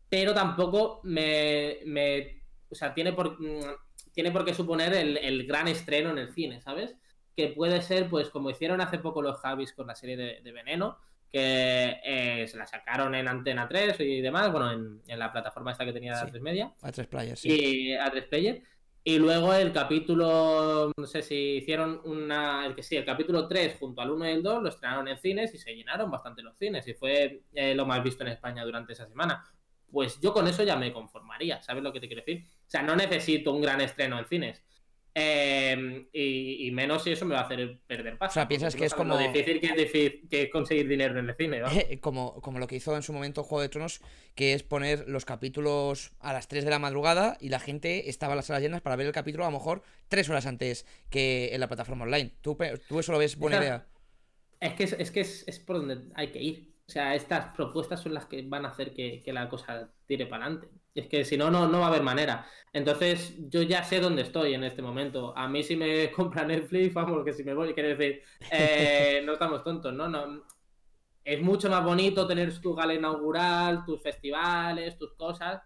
[0.10, 2.42] Pero tampoco me.
[2.70, 3.76] o sea, tiene por, mm,
[4.14, 6.96] tiene por qué suponer el, gran estreno en el cine, ¿sabes?
[7.36, 10.98] que puede ser, pues como hicieron hace poco los Javis con la serie de, Veneno,
[11.32, 15.86] que eh, se la sacaron en Antena 3 y demás, bueno, en, la plataforma esta
[15.86, 16.74] que tenía de A3 Media.
[16.82, 17.50] A3 Player, sí.
[17.50, 18.64] Y A3 Player.
[19.04, 23.78] Y luego el capítulo, no sé si hicieron una, el que sí, el capítulo 3
[23.80, 26.58] junto al 1 y el 2 lo estrenaron en cines y se llenaron bastante los
[26.58, 29.46] cines y fue eh, lo más visto en España durante esa semana.
[29.90, 32.50] Pues yo con eso ya me conformaría, ¿sabes lo que te quiero decir?
[32.50, 34.62] O sea, no necesito un gran estreno en cines.
[35.20, 38.34] Em, y, menos si eso me va a hacer perder paso.
[38.34, 39.18] O sea, piensas que es como.
[39.18, 41.70] difícil que es difícil que conseguir dinero en el cine, ¿no?
[42.02, 44.00] como, como lo que hizo en su momento Juego de Tronos,
[44.36, 48.34] que es poner los capítulos a las 3 de la madrugada y la gente estaba
[48.34, 51.50] en las salas llenas para ver el capítulo a lo mejor 3 horas antes que
[51.52, 52.34] en la plataforma online.
[52.42, 52.56] ¿Tú,
[52.88, 53.88] tú eso lo ves buena idea?
[54.60, 56.78] Es que, es, que es por donde hay que ir.
[56.88, 60.46] O sea, estas propuestas son las que van a hacer que, la cosa tire para
[60.46, 60.70] adelante.
[60.98, 62.46] Es que si no, no, no va a haber manera.
[62.74, 65.36] Entonces, yo ya sé dónde estoy en este momento.
[65.38, 69.34] A mí si me compra Netflix, vamos, que si me voy, quiero decir, eh, no
[69.34, 70.08] estamos tontos, ¿no?
[70.08, 70.44] no
[71.24, 75.62] es mucho más bonito tener tu gala inaugural, tus festivales, tus cosas,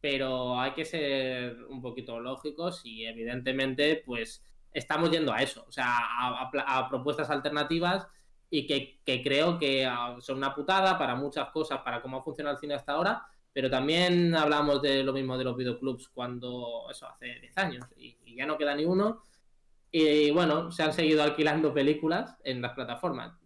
[0.00, 5.72] pero hay que ser un poquito lógicos y evidentemente, pues, estamos yendo a eso, o
[5.72, 8.06] sea, a propuestas alternativas
[8.50, 12.54] y que, creo que ah, son una putada para muchas cosas, para cómo ha funcionado
[12.54, 17.06] el cine hasta ahora, pero también hablamos de lo mismo de los videoclubs cuando, eso,
[17.08, 19.22] hace 10 años y, ya no queda ni uno.
[19.92, 23.38] Y bueno, se han seguido alquilando películas en las plataformas.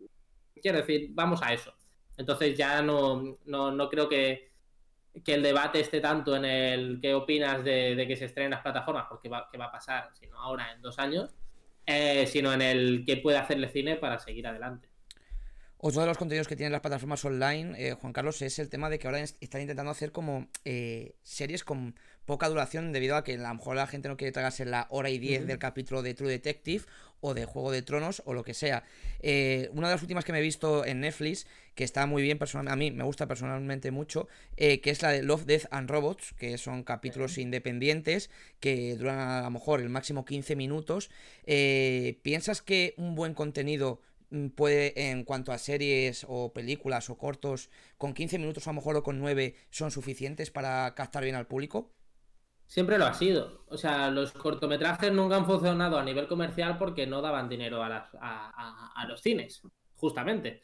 [0.62, 1.74] Quiero decir, vamos a eso.
[2.16, 4.50] Entonces ya no, no, creo que,
[5.22, 9.04] que, el debate esté tanto en el qué opinas de, que se estrenen las plataformas,
[9.10, 11.34] porque va, qué va a pasar, sino ahora en dos años,
[11.84, 14.87] eh, sino en el qué puede hacerle cine para seguir adelante.
[15.80, 18.90] Otro de los contenidos que tienen las plataformas online, eh, Juan Carlos, es el tema
[18.90, 23.34] de que ahora están intentando hacer como eh, series con poca duración debido a que
[23.34, 26.14] a lo mejor la gente no quiere tragarse la hora y diez del capítulo de
[26.14, 26.84] True Detective
[27.20, 28.82] o de Juego de Tronos o lo que sea.
[29.20, 32.40] Eh, una de las últimas que me he visto en Netflix, que está muy bien,
[32.66, 34.26] a mí me gusta personalmente mucho,
[34.56, 39.42] que es la de Love, Death and Robots, que son capítulos independientes que duran a
[39.42, 41.08] lo mejor el máximo 15 minutos.
[41.44, 44.00] ¿Piensas que un buen contenido
[44.54, 48.96] puede, en cuanto a series o películas o cortos, con 15 minutos a lo mejor
[48.96, 51.92] o con 9 son suficientes para captar bien al público?
[52.66, 53.64] Siempre lo ha sido.
[53.68, 58.10] O sea, los cortometrajes nunca han funcionado a nivel comercial porque no daban dinero a,
[58.20, 59.62] a, los cines,
[59.96, 60.60] justamente.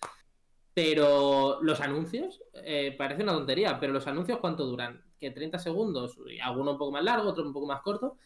[0.75, 5.03] Pero los anuncios, eh, parece una tontería, pero los anuncios ¿cuánto duran?
[5.19, 8.19] Que 30 segundos, alguno un poco más largo, otro un poco más corto.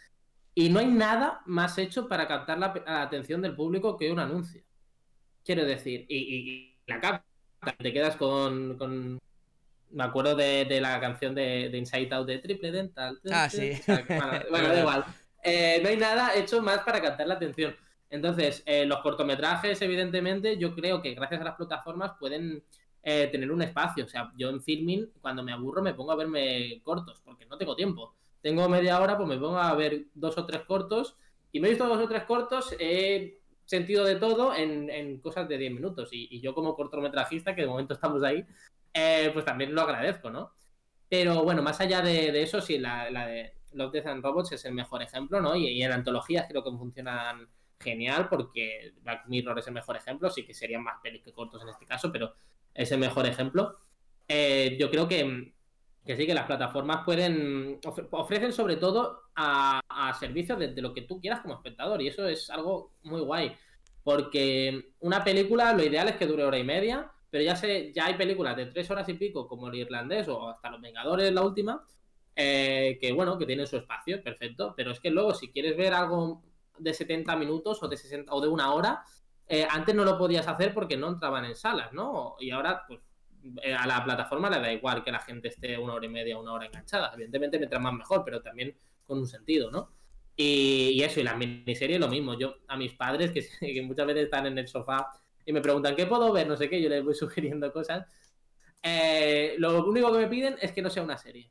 [0.55, 4.64] Y no hay nada más hecho para captar la atención del público que un anuncio.
[5.49, 7.24] Quiero decir, y, la capta,
[7.78, 9.18] te quedas con,
[9.90, 13.18] me acuerdo de, la canción de, Inside Out de Triple Dental.
[13.32, 13.72] Ah, sí.
[14.51, 15.07] bueno, da igual.
[15.42, 17.74] Eh, no hay nada hecho más para captar la atención.
[18.11, 22.62] Entonces, eh, los cortometrajes, evidentemente, yo creo que gracias a las plataformas pueden
[23.03, 24.05] eh, tener un espacio.
[24.05, 27.57] O sea, yo en filming, cuando me aburro, me pongo a verme cortos, porque no
[27.57, 28.14] tengo tiempo.
[28.42, 31.16] Tengo media hora, pues me pongo a ver dos o tres cortos.
[31.53, 32.76] Y me he visto dos o tres cortos,
[33.68, 36.08] sentido de todo en, cosas de 10 minutos.
[36.12, 38.44] Y, yo como cortometrajista, que de momento estamos ahí,
[38.94, 40.52] eh, pues también lo agradezco, ¿no?
[41.08, 44.72] Pero bueno, más allá de, eso, sí, la, de Love, Death and Robots es el
[44.72, 45.54] mejor ejemplo, ¿no?
[45.54, 47.46] Y, en antologías creo que funcionan
[47.78, 51.62] genial porque Black Mirror es el mejor ejemplo, sí que serían más pelis que cortos
[51.62, 52.34] en este caso, pero
[52.72, 53.78] es el mejor ejemplo.
[54.26, 55.52] Eh, yo creo que,
[56.09, 57.80] que sí, que las plataformas pueden
[58.12, 62.26] ofrecen sobre todo a, a servicios de, lo que tú quieras como espectador y eso
[62.26, 63.54] es algo muy guay
[64.02, 68.06] porque una película lo ideal es que dure hora y media pero ya sé ya
[68.06, 71.42] hay películas de tres horas y pico como el irlandés o hasta los Vengadores la
[71.42, 71.84] última
[72.34, 75.92] eh, que bueno que tienen su espacio perfecto pero es que luego si quieres ver
[75.92, 76.42] algo
[76.78, 79.02] de 70 minutos o de 60 o de una hora
[79.46, 83.00] eh, antes no lo podías hacer porque no entraban en salas no y ahora pues
[83.76, 86.53] a la plataforma le da igual que la gente esté una hora y media, una
[86.53, 87.12] hora enganchada.
[87.14, 89.91] Evidentemente, mientras más mejor, pero también con un sentido, ¿no?
[90.41, 92.39] Y, eso, y las miniseries lo mismo.
[92.39, 95.11] Yo, a mis padres, que, muchas veces están en el sofá
[95.45, 96.47] y me preguntan, ¿qué puedo ver?
[96.47, 98.07] No sé qué, yo les voy sugiriendo cosas.
[98.82, 101.51] Eh, lo único que me piden es que no sea una serie.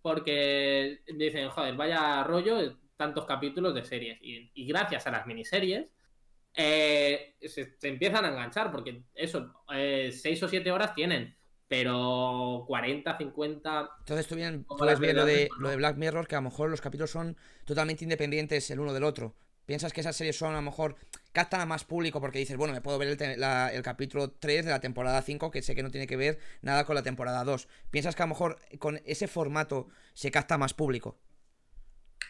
[0.00, 4.18] Porque dicen, joder, vaya rollo, tantos capítulos de series.
[4.22, 5.88] Y, gracias a las miniseries,
[6.54, 11.36] eh, se, empiezan a enganchar, porque eso, eh, seis o siete horas tienen,
[11.68, 13.90] pero 40, 50...
[14.00, 14.66] Entonces tú bien
[14.98, 18.04] ver lo de, lo de Black Mirror, que a lo mejor los capítulos son totalmente
[18.04, 19.34] independientes el uno del otro.
[19.66, 20.96] ¿Piensas que esas series son a lo mejor
[21.30, 24.70] captan a más público porque dices, bueno, me puedo ver el, el, capítulo 3 de
[24.72, 27.68] la temporada 5 que sé que no tiene que ver nada con la temporada 2?
[27.88, 31.18] ¿Piensas que a lo mejor con ese formato se capta más público?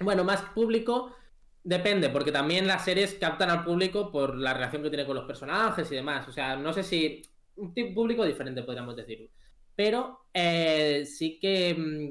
[0.00, 1.16] Bueno, más público
[1.62, 5.26] Depende, porque también las series captan al público por la relación que tiene con los
[5.26, 6.26] personajes y demás.
[6.28, 7.22] O sea, no sé si.
[7.56, 9.28] Un público diferente, podríamos decirlo.
[9.76, 12.11] Pero eh, sí que mm,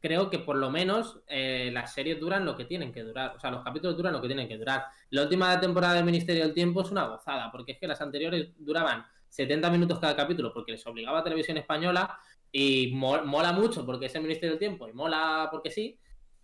[0.00, 3.34] creo que por lo menos eh, las series duran lo que tienen que durar.
[3.36, 4.84] O sea, los capítulos duran lo que tienen que durar.
[5.10, 8.50] La última temporada del Ministerio del Tiempo es una gozada, porque es que las anteriores
[8.58, 12.18] duraban 70 minutos cada capítulo porque les obligaba a televisión española
[12.52, 15.98] y mola mucho porque es el Ministerio del Tiempo y mola porque sí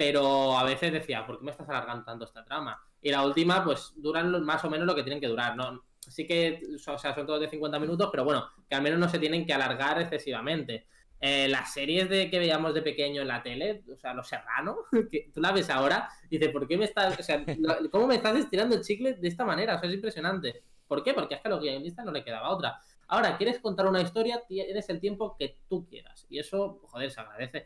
[0.05, 2.77] pero a veces decía, ¿por qué me estás alargando tanto esta trama?
[3.01, 5.85] Y la última, pues duran más o menos lo que tienen que durar, ¿no?
[6.01, 9.09] Sí que, o sea, son todos de 50 minutos, pero bueno, que al menos no
[9.09, 10.89] se tienen que alargar excesivamente.
[11.21, 14.79] Eh, las series de que veíamos de pequeño en la tele, o sea, Los Serrano,
[15.09, 17.45] que tú la ves ahora, y dices, ¿por qué me estás, o sea,
[17.93, 19.77] cómo me estás estirando el chicle de esta manera?
[19.77, 20.65] O sea, es impresionante.
[20.89, 21.15] ¿Por qué?
[21.15, 22.77] Porque es que a los guionistas no le quedaba otra.
[23.07, 24.43] Ahora, ¿quieres contar una historia?
[24.49, 26.27] Tienes el tiempo que tú quieras.
[26.29, 27.65] Y eso, joder, se agradece.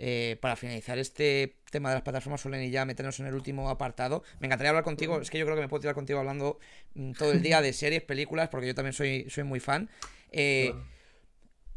[0.00, 3.68] Eh, para finalizar este tema de las plataformas online y ya meternos en el último
[3.68, 5.20] apartado, me encantaría hablar contigo.
[5.20, 6.60] Es que yo creo que me puedo tirar contigo hablando
[6.94, 9.90] mm, todo el día de series, películas, porque yo también soy, soy muy fan.
[10.30, 10.72] Eh,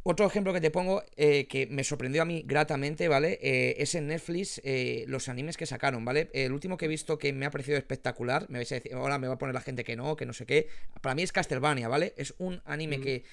[0.04, 3.40] otro ejemplo que te pongo eh, que me sorprendió a mí gratamente, ¿vale?
[3.42, 4.62] es en Netflix
[5.08, 6.30] los animes que sacaron, ¿vale?
[6.34, 9.20] El último que he visto que me ha parecido espectacular, me vais a decir, ahora
[9.20, 10.70] me va a poner la gente que no, que no sé qué.
[11.02, 12.14] Para mí es Castlevania, ¿vale?
[12.18, 13.24] Es un anime que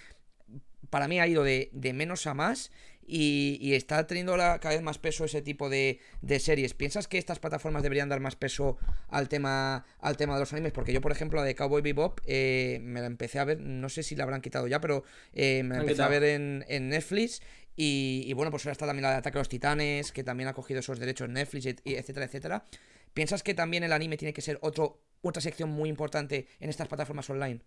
[0.91, 2.71] para mí ha ido de, de menos a más
[3.11, 6.01] y, está teniendo cada vez más peso ese tipo de,
[6.39, 6.75] series.
[6.75, 8.77] ¿Piensas que estas plataformas deberían dar más peso
[9.09, 10.73] al tema, al tema de los animes?
[10.73, 13.89] Porque yo, por ejemplo, la de Cowboy Bebop eh, me la empecé a ver, no
[13.89, 17.41] sé si la habrán quitado ya, pero eh, me la empecé a ver en, Netflix.
[17.81, 20.53] Y, bueno, pues ahora está también la de Ataque a los Titanes, que también ha
[20.53, 22.65] cogido esos derechos en Netflix, y, etcétera, etcétera.
[23.15, 26.89] ¿Piensas que también el anime tiene que ser otro, otra sección muy importante en estas
[26.89, 27.61] plataformas online?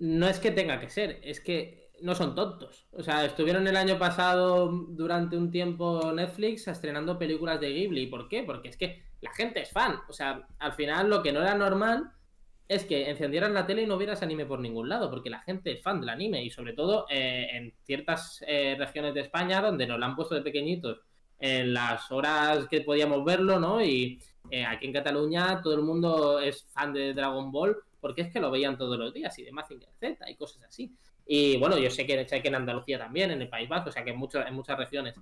[0.00, 2.86] No es que tenga que ser, es que no son tontos.
[2.92, 8.06] O sea, estuvieron el año pasado durante un tiempo Netflix estrenando películas de Ghibli.
[8.06, 8.42] ¿Por qué?
[8.42, 10.00] Porque es que la gente es fan.
[10.08, 12.12] O sea, al final lo que no era normal
[12.68, 15.72] es que encendieras la tele y no vieras anime por ningún lado, porque la gente
[15.72, 19.86] es fan del anime y sobre todo eh, en ciertas eh, regiones de España donde
[19.86, 21.00] nos lo han puesto de pequeñitos
[21.38, 23.82] en las horas que podíamos verlo, ¿no?
[23.82, 24.18] Y
[24.50, 28.40] eh, aquí en Cataluña todo el mundo es fan de Dragon Ball porque es que
[28.40, 30.94] lo veían todos los días y de Mazinger Z y cosas así.
[31.26, 33.92] Y bueno, yo sé que, sé que en Andalucía también, en el País Vasco, o
[33.92, 35.14] sea que en, en muchas regiones.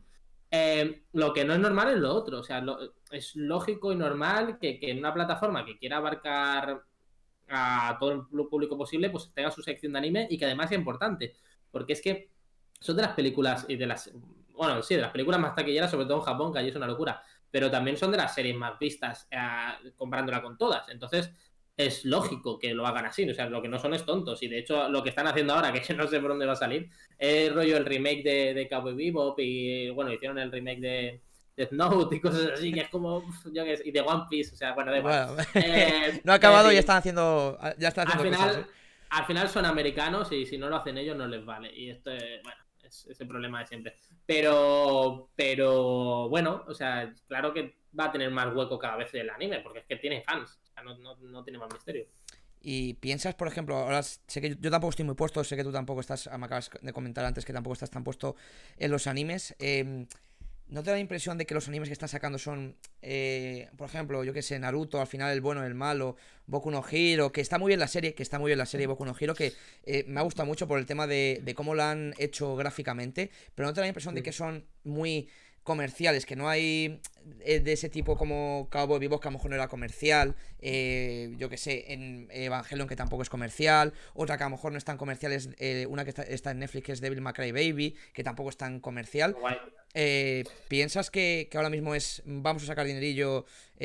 [0.55, 2.41] Eh, lo que no es normal es lo otro.
[2.41, 2.63] O sea,
[3.11, 6.83] es lógico y normal que, en una plataforma que quiera abarcar
[7.49, 10.79] a todo el público posible, pues tenga su sección de anime y que además sea
[10.79, 11.35] importante.
[11.71, 12.31] Porque es que
[12.79, 14.13] son de las películas y de las.
[14.55, 16.87] Bueno, sí, de las películas más taquilleras, sobre todo en Japón, que allí es una
[16.87, 17.23] locura.
[17.51, 20.89] Pero también son de las series más vistas, eh, comparándola con todas.
[20.91, 21.33] Entonces,
[21.87, 24.43] es lógico que lo hagan así, o sea, lo que no son es tontos.
[24.43, 26.57] Y de hecho, lo que están haciendo ahora, que no sé por dónde va a
[26.57, 31.21] salir, es rollo el remake de, de Cowboy Bebop y bueno, hicieron el remake de
[31.57, 33.23] Death Note y cosas así, que es como,
[33.53, 36.71] yo que y de One Piece, o sea, bueno, de bueno, eh, no ha acabado
[36.71, 38.73] y ya están haciendo, ya están haciendo al final, ¿eh?
[39.11, 41.71] al final son americanos y si no lo hacen ellos no les vale.
[41.75, 43.97] Y esto es, bueno, es, es el problema de siempre.
[44.25, 49.29] Pero, pero, bueno, o sea, claro que va a tener más hueco cada vez el
[49.29, 52.07] anime, porque es que tiene fans, no, tiene más misterio.
[52.61, 55.73] Y piensas, por ejemplo, ahora sé que yo tampoco estoy muy puesto, sé que tú
[55.73, 58.37] tampoco estás, me acabas de comentar antes que tampoco estás tan puesto
[58.77, 59.57] en los animes.
[59.59, 60.07] Em,
[60.73, 63.89] ¿No te da la impresión de que los animes que están sacando son, eh, por
[63.89, 66.17] ejemplo, yo que sé, Naruto, al final el bueno, el malo,
[66.47, 68.87] Boku no Hero, que está muy bien la serie, que está muy bien la serie
[68.87, 69.53] Boku no Hero, que
[69.85, 73.31] eh, me ha gustado mucho por el tema de, de, cómo lo han hecho gráficamente,
[73.55, 75.29] pero ¿no te da la impresión de que son muy
[75.63, 77.01] comerciales, que no hay
[77.41, 81.35] eh, de ese tipo como Cowboy Vivo que a lo mejor no era comercial, eh,
[81.39, 84.79] yo que sé, en Evangelion, que tampoco es comercial, otra que a lo mejor no
[84.79, 87.53] es tan comercial, es eh, una que está, en Netflix, que es Devil May Cry
[87.53, 89.37] Baby, que tampoco es tan comercial.
[90.69, 93.45] ¿Piensas que, que, ahora mismo es, vamos a sacar dinerillo,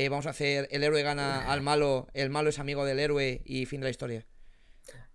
[0.10, 3.66] vamos a hacer, el héroe gana al malo, el malo es amigo del héroe y
[3.66, 4.26] fin de la historia?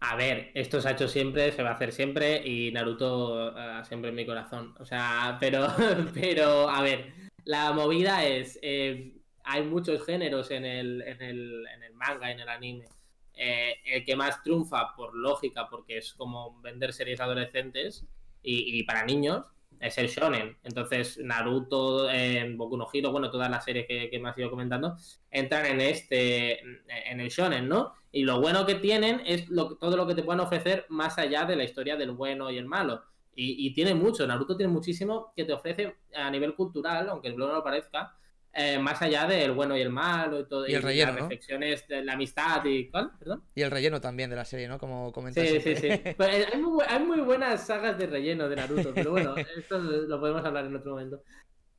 [0.01, 3.85] A ver, esto se ha hecho siempre, se va a hacer siempre y Naruto uh,
[3.85, 4.75] siempre en mi corazón.
[4.81, 5.68] O sea, pero,
[6.12, 7.12] pero, a ver,
[7.45, 9.14] la movida es, eh,
[9.45, 12.87] hay muchos géneros en el, en el, en el manga, en el anime.
[13.35, 18.05] Eh, el que más triunfa, por lógica, porque es como vender series adolescentes
[18.43, 19.52] y, y para niños,
[19.83, 20.57] es el shonen.
[20.62, 24.97] Entonces, Naruto, eh, Boku no Hero, bueno, todas las series que, me has ido comentando,
[25.30, 27.95] entran en este, en el shonen, ¿no?
[28.12, 31.57] Y lo bueno que tienen es todo lo que te pueden ofrecer más allá de
[31.57, 33.03] la historia del bueno y el malo.
[33.35, 37.49] Y, tiene mucho, Naruto tiene muchísimo que te ofrece a nivel cultural, aunque el blog
[37.49, 38.14] no lo parezca,
[38.55, 40.69] eh, más allá del bueno y el malo y todo.
[40.69, 42.91] Y, el relleno, las reflexiones de la amistad y.
[42.91, 43.13] ¿Cuál?
[43.19, 43.45] ¿Perdón?
[43.55, 44.79] Y el relleno también de la serie, ¿no?
[44.79, 45.47] Como comentas.
[45.47, 45.89] Sí, sí, sí.
[46.17, 46.47] Pues, eh,
[46.89, 50.77] hay, muy, buenas sagas de relleno de Naruto, pero bueno, esto lo podemos hablar en
[50.77, 51.23] otro momento.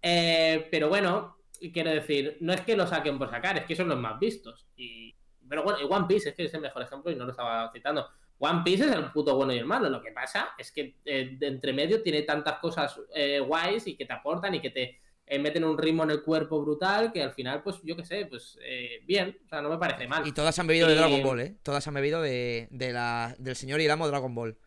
[0.01, 1.37] Eh, pero bueno,
[1.71, 4.67] quiero decir, no es que lo saquen por sacar, es que son los más vistos.
[4.75, 5.15] Y,
[5.47, 7.71] pero bueno, y One Piece es que es el mejor ejemplo y no lo estaba
[7.71, 8.09] citando.
[8.39, 9.89] One Piece es el puto bueno y el malo.
[9.89, 13.95] Lo que pasa es que eh, de entre medio tiene tantas cosas eh, guays y
[13.95, 17.23] que te aportan y que te eh, meten un ritmo en el cuerpo brutal que
[17.23, 18.57] al final, pues yo qué sé, pues
[19.05, 20.27] bien, o sea, no me parece mal.
[20.27, 21.55] Y todas han bebido de Dragon Ball, ¿eh?
[21.63, 24.57] Todas han bebido de, la, del señor Iramo Dragon Ball.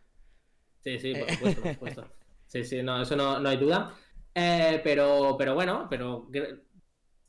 [0.83, 2.09] Sí, sí, por supuesto, por supuesto.
[2.49, 3.93] Sí, sí, no, eso no, no hay duda.
[4.33, 6.29] pero, pero bueno, pero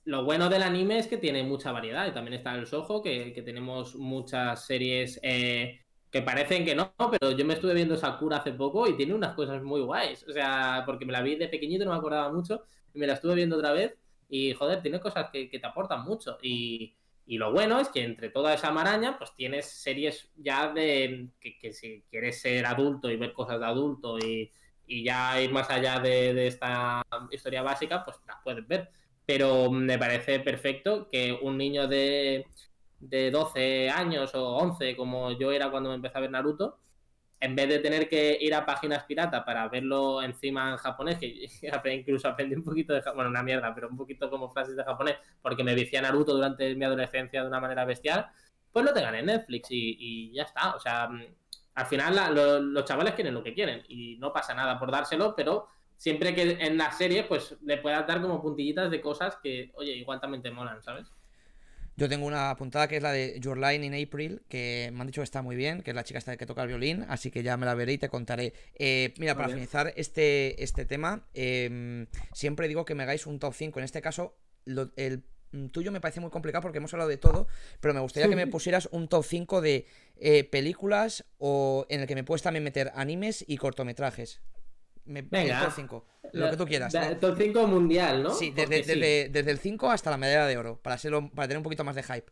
[0.07, 3.33] lo bueno del anime es que tiene mucha variedad y también está el Soho, que,
[3.33, 8.37] que tenemos muchas series eh, que parecen que no, pero yo me estuve viendo Sakura
[8.37, 10.25] hace poco y tiene unas cosas muy guays.
[10.29, 12.63] O sea, porque me la vi de pequeñito, no me acordaba mucho,
[12.97, 13.95] me la estuve viendo otra vez
[14.29, 16.37] y joder, tiene cosas que, te aportan mucho.
[16.41, 16.95] Y,
[17.25, 21.57] y, lo bueno es que entre toda esa maraña, pues tienes series ya de que,
[21.57, 24.51] que si quieres ser adulto y ver cosas de adulto y,
[24.85, 28.89] y ya ir más allá de, de esta historia básica, pues las puedes ver
[29.27, 32.45] pero me parece perfecto que un niño de,
[32.99, 36.79] de 12 años o 11, como yo era cuando me empecé a ver Naruto,
[37.39, 41.47] en vez de tener que ir a páginas pirata para verlo encima en japonés, que
[41.93, 45.17] incluso aprendí un poquito de bueno, una mierda, pero un poquito como frases de japonés,
[45.41, 48.27] porque me vicié a Naruto durante mi adolescencia de una manera bestial,
[48.71, 50.75] pues lo tengan en Netflix y, ya está.
[50.75, 51.09] O sea,
[51.75, 55.67] al final los chavales quieren lo que quieren y no pasa nada por dárselo, pero
[55.95, 59.93] siempre que en la serie, pues le puedas dar como puntillitas de cosas que, oye,
[59.93, 61.11] igual también te molan, ¿sabes?
[61.97, 65.07] Yo tengo una puntada que es la de Your Line in April, que me han
[65.07, 67.31] dicho que está muy bien, que es la chica esta que toca el violín, así
[67.31, 68.53] que ya me la veré y te contaré.
[68.75, 73.55] Eh, mira, para finalizar este, este tema, em, siempre digo que me hagáis un top
[73.55, 73.79] 5.
[73.79, 74.37] En este caso,
[74.67, 75.23] el
[75.71, 77.47] tuyo me parece muy complicado porque hemos hablado de todo,
[77.79, 79.87] pero me gustaría que me pusieras un top 5 de
[80.17, 84.39] eh, películas o en el que me puedes también meter animes y cortometrajes.
[85.07, 85.63] Me, Venga.
[85.65, 86.05] top 5.
[86.33, 86.93] Lo que tú quieras.
[87.19, 88.31] Top 5 mundial, ¿no?
[88.31, 90.79] Sí desde, desde, el 5 hasta la medalla de oro.
[90.81, 92.31] Para, serlo, para tener un poquito más de hype.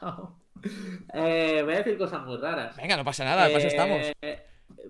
[1.14, 2.76] eh, voy a decir cosas muy raras.
[2.76, 4.00] Venga, no pasa nada, eh, estamos.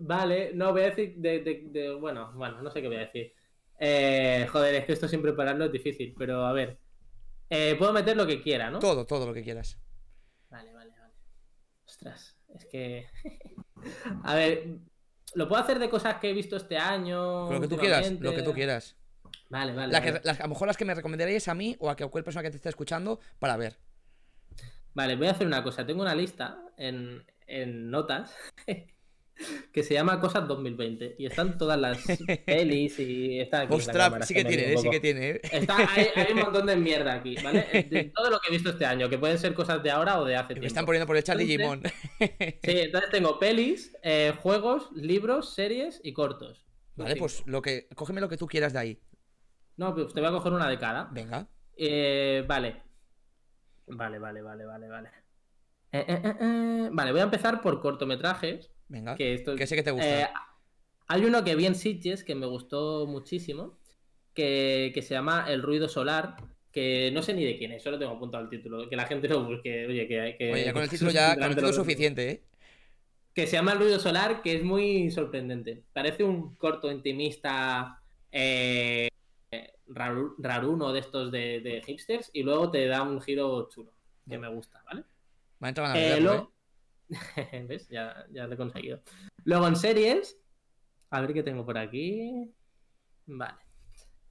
[0.00, 3.32] Vale, no, voy a decir de, Bueno, bueno, no sé qué voy a decir.
[3.80, 6.78] Eh, joder, es que esto sin prepararlo es difícil, pero a ver.
[7.50, 8.78] Eh, puedo meter lo que quiera, ¿no?
[8.78, 9.78] Todo, todo lo que quieras.
[10.50, 11.14] Vale, vale, vale.
[11.86, 13.06] Ostras, es que.
[14.24, 14.78] a ver,
[15.34, 17.50] lo puedo hacer de cosas que he visto este año.
[17.50, 18.96] Lo que tú quieras, lo que tú quieras.
[19.50, 19.96] Vale, vale.
[19.96, 22.56] a lo mejor las que me recomendaríais a mí o a cualquier persona que te
[22.56, 23.78] esté escuchando para ver.
[24.94, 25.86] Vale, voy a hacer una cosa.
[25.86, 28.34] Tengo una lista en, en notas
[29.72, 31.98] que se llama Cosas 2020 y están todas las
[32.46, 33.74] pelis y está aquí.
[33.74, 35.40] Ostras, sí que tiene, sí que tiene.
[35.52, 37.66] hay, un montón de mierda aquí, ¿vale?
[37.90, 40.24] De todo lo que he visto este año, que pueden ser cosas de ahora o
[40.24, 40.62] de hace tiempo.
[40.62, 41.82] Me están poniendo por el chat Digimon.
[42.18, 46.66] sí, entonces tengo pelis, eh, juegos, libros, series y cortos.
[46.96, 49.00] Vale, pues lo que, cógeme lo que tú quieras de ahí.
[49.76, 51.04] No, pues te voy a coger una de cada.
[51.12, 51.46] Venga.
[51.76, 52.82] Eh, vale.
[53.86, 55.10] Vale, vale, vale, vale, vale.
[55.92, 58.70] Eh, vale, voy a empezar por cortometrajes.
[58.88, 60.22] Venga, que, esto, sé que te gusta.
[60.22, 60.28] Eh,
[61.06, 63.78] hay uno que vi en Sitges que me gustó muchísimo,
[64.34, 66.36] que, se llama El ruido solar,
[66.72, 69.28] que no sé ni de quién es, solo tengo apuntado el título, que la gente
[69.28, 70.36] lo busque, oye, que...
[70.38, 72.42] que oye, con el título ya, con el título es suficiente, ¿eh?
[73.34, 75.84] Que se llama El ruido solar, que es muy sorprendente.
[75.92, 79.08] Parece un corto intimista eh,
[79.88, 83.92] raruno de estos de, hipsters y luego te da un giro chulo,
[84.28, 85.04] que me gusta, ¿vale?
[85.62, 86.46] Va a a ¿eh?
[87.68, 87.88] ¿Ves?
[87.88, 89.00] Ya, ya lo he conseguido.
[89.44, 90.38] Luego en series.
[91.10, 92.50] A ver qué tengo por aquí.
[93.26, 93.58] Vale.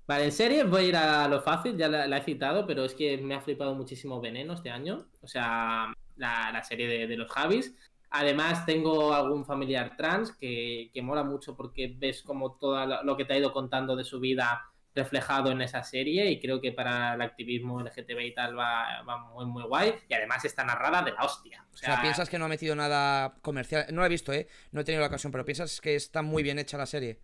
[0.05, 2.93] Vale, en series voy a ir a lo fácil, ya la, he citado, pero es
[2.93, 5.09] que me ha flipado muchísimo Veneno este año.
[5.21, 7.75] O sea, la, serie de, los Javis.
[8.09, 13.25] Además, tengo algún familiar trans que, que mola mucho porque ves como todo lo que
[13.25, 17.13] te ha ido contando de su vida reflejado en esa serie y creo que para
[17.13, 21.23] el activismo LGTB y tal va, muy muy guay y además está narrada de la
[21.23, 21.65] hostia.
[21.73, 24.47] O sea, piensas que no ha metido nada comercial, no la he visto, ¿eh?
[24.71, 27.19] No he tenido la ocasión, pero piensas que está muy bien hecha la serie.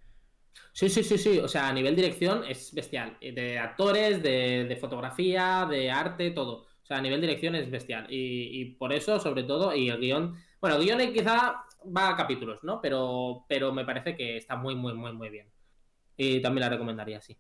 [0.71, 5.67] Sí, sí, sí, sí, o sea, a nivel dirección es bestial, de actores, de, fotografía,
[5.69, 6.67] de arte, todo.
[6.83, 10.35] O sea, a nivel dirección es bestial y, por eso, sobre todo, y el guion,
[10.59, 12.81] bueno, el guion quizá va a capítulos, ¿no?
[12.81, 15.51] Pero, pero me parece que está muy, muy, muy, muy bien.
[16.17, 17.37] Y también la recomendaría, sí.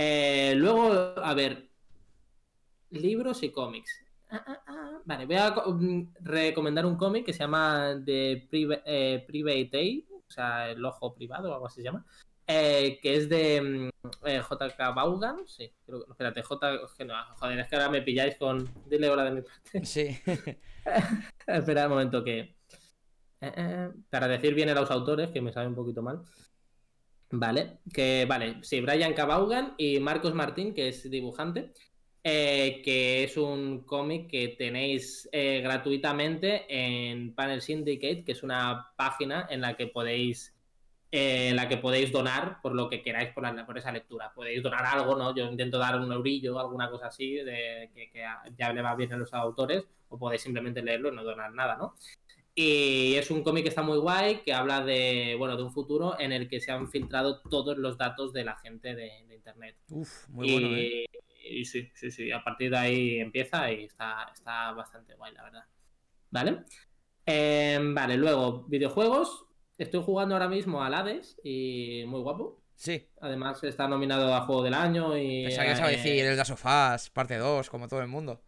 [0.00, 1.68] Eh, luego, a ver,
[2.90, 4.04] libros y cómics.
[4.30, 5.00] Ah, ah, ah.
[5.04, 10.30] Vale, voy a mm, recomendar un cómic que se llama The eh, Private Eye, o
[10.30, 12.06] sea, el ojo privado o algo así se llama,
[12.46, 16.78] eh, que es de mm, JK Vaughan, sí, creo, espérate, J,
[17.36, 19.84] joder, es que ahora me pilláis con, dile hola de mi parte.
[19.84, 20.16] Sí.
[21.46, 22.54] Espera un momento que,
[24.10, 26.22] para decir bien a los autores, que me sabe un poquito mal.
[27.30, 31.72] Vale, que vale, sí, Brian Cabaugan y Marcos Martín, que es dibujante.
[32.24, 38.92] eh, que es un cómic que tenéis eh, gratuitamente en Panel Syndicate, que es una
[38.96, 40.54] página en la que podéis
[41.10, 44.32] en la que podéis donar por lo que queráis por, por, esa lectura.
[44.34, 45.34] Podéis donar algo, ¿no?
[45.34, 48.24] Yo intento dar un eurillo, alguna cosa así, de, que, que,
[48.56, 51.76] ya le va bien a los autores, o podéis simplemente leerlo y no donar nada,
[51.76, 51.94] ¿no?
[52.60, 56.18] Y es un cómic que está muy guay, que habla de, bueno, de un futuro
[56.18, 59.76] en el que se han filtrado todos los datos de la gente de, Internet.
[59.90, 61.04] Uf, muy bueno, ¿eh?
[61.48, 65.44] Y sí, sí, sí, a partir de ahí empieza y está, está bastante guay, la
[65.44, 65.64] verdad.
[66.32, 66.64] ¿Vale?
[67.24, 69.46] Em, vale, luego, videojuegos.
[69.78, 72.64] Estoy jugando ahora mismo al Hades y muy guapo.
[72.74, 73.08] Sí.
[73.20, 75.44] Además está nominado a Juego del Año y...
[75.44, 78.42] Pensaba que sabe decir el Last of Us, parte 2, como todo el mundo.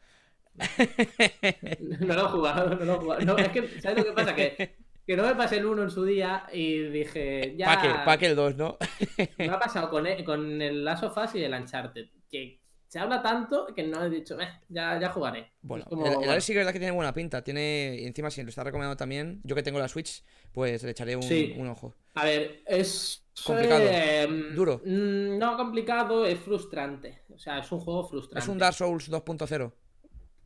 [2.00, 3.20] no lo he jugado, no lo he jugado.
[3.22, 4.34] No, es que, ¿sabes lo que pasa?
[4.34, 7.66] Que, que no me pasé el 1 en su día y dije, ya...
[8.04, 8.78] ¿Para qué, el 2, no?
[9.38, 12.98] me ha pasado con el, con el Last of Us y el Uncharted, que se
[12.98, 15.52] habla tanto que no he dicho, eh, ya, ya jugaré.
[15.62, 17.40] Bueno, el, el sí que es verdad que tiene buena pinta.
[17.42, 20.90] Tiene, y encima, si lo está recomendando también, yo que tengo la Switch, pues le
[20.90, 21.94] echaré un, ojo.
[22.14, 23.24] A ver, es.
[23.46, 23.84] Complicado.
[23.84, 24.82] Eh, Duro.
[24.84, 27.22] Mm, no complicado, es frustrante.
[27.32, 28.40] O sea, es un juego frustrante.
[28.40, 29.72] Es un Dark Souls 2.0.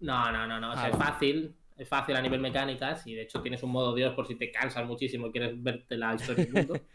[0.01, 0.73] No, no, no, no.
[0.73, 1.55] O sea, ah, es fácil.
[1.77, 4.51] Es fácil a nivel mecánicas y de hecho tienes un modo Dios por si te
[4.51, 6.81] cansas muchísimo y quieres verte la historia del mundo.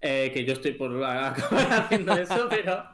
[0.00, 2.84] Eh, que yo estoy por acabar haciendo eso, pero.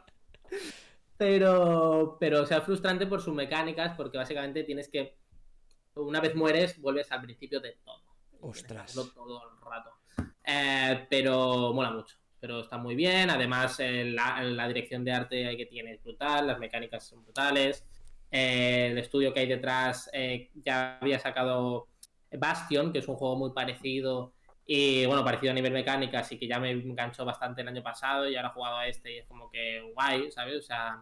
[1.19, 5.19] Pero, pero, o sea, frustrante por sus mecánicas, porque básicamente tienes que.
[5.97, 8.01] Una vez mueres, vuelves al principio de todo.
[8.41, 8.95] Ostras.
[8.95, 9.91] Todo el rato.
[10.43, 12.17] Eh, pero mola mucho.
[12.41, 13.29] Pero está muy bien.
[13.29, 16.47] Además, eh, la, la, dirección de arte que tiene es brutal.
[16.47, 17.85] Las mecánicas son brutales.
[18.37, 21.87] Eh, el estudio que hay detrás eh, ya había sacado
[22.37, 24.33] Bastion, que es un juego muy parecido
[24.67, 28.29] y bueno, parecido a nivel mecánica, así que ya me enganchó bastante el año pasado
[28.29, 30.59] y ahora he jugado a este y es como que guay, ¿sabes?
[30.59, 31.01] O sea,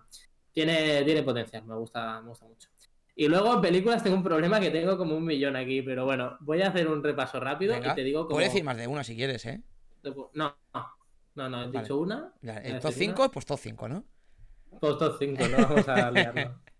[0.52, 2.68] tiene, tiene potencial, me gusta, me gusta mucho.
[3.16, 6.36] Y luego en películas tengo un problema que tengo como un millón aquí, pero bueno,
[6.40, 8.36] voy a hacer un repaso rápido y te digo como...
[8.36, 9.62] Puedes decir más de una si quieres, ¿eh?
[10.34, 10.54] No,
[11.34, 12.34] no, no, he dicho una.
[12.42, 14.04] el top 5, pues top 5, ¿no?
[14.78, 16.60] Pues top 5, no vamos a liarlo.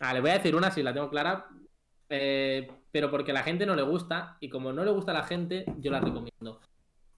[0.00, 1.48] Ah, le voy a decir una si la tengo clara,
[2.08, 5.14] eh, pero porque a la gente no le gusta y como no le gusta a
[5.14, 6.60] la gente, yo la recomiendo.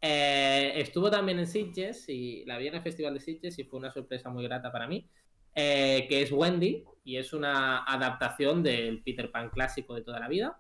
[0.01, 3.79] Eh, estuvo también en Sitges y la vi en el Festival de Sitges y fue
[3.79, 5.07] una sorpresa muy grata para mí,
[5.55, 10.29] eh, que es Wendy y es una adaptación del Peter Pan clásico de toda la
[10.29, 10.59] vida,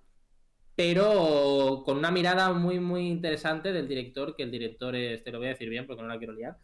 [0.76, 5.38] pero con una mirada muy, muy interesante del director, que el director es, te lo
[5.38, 6.58] voy a decir bien porque no la quiero liar,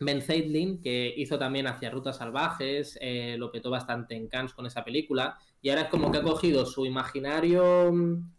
[0.00, 4.66] Ben Zeitlin, que hizo también Hacia Rutas Salvajes, eh, lo petó bastante en Cannes con
[4.66, 8.30] esa película, y ahora es como que ha cogido su imaginario mm,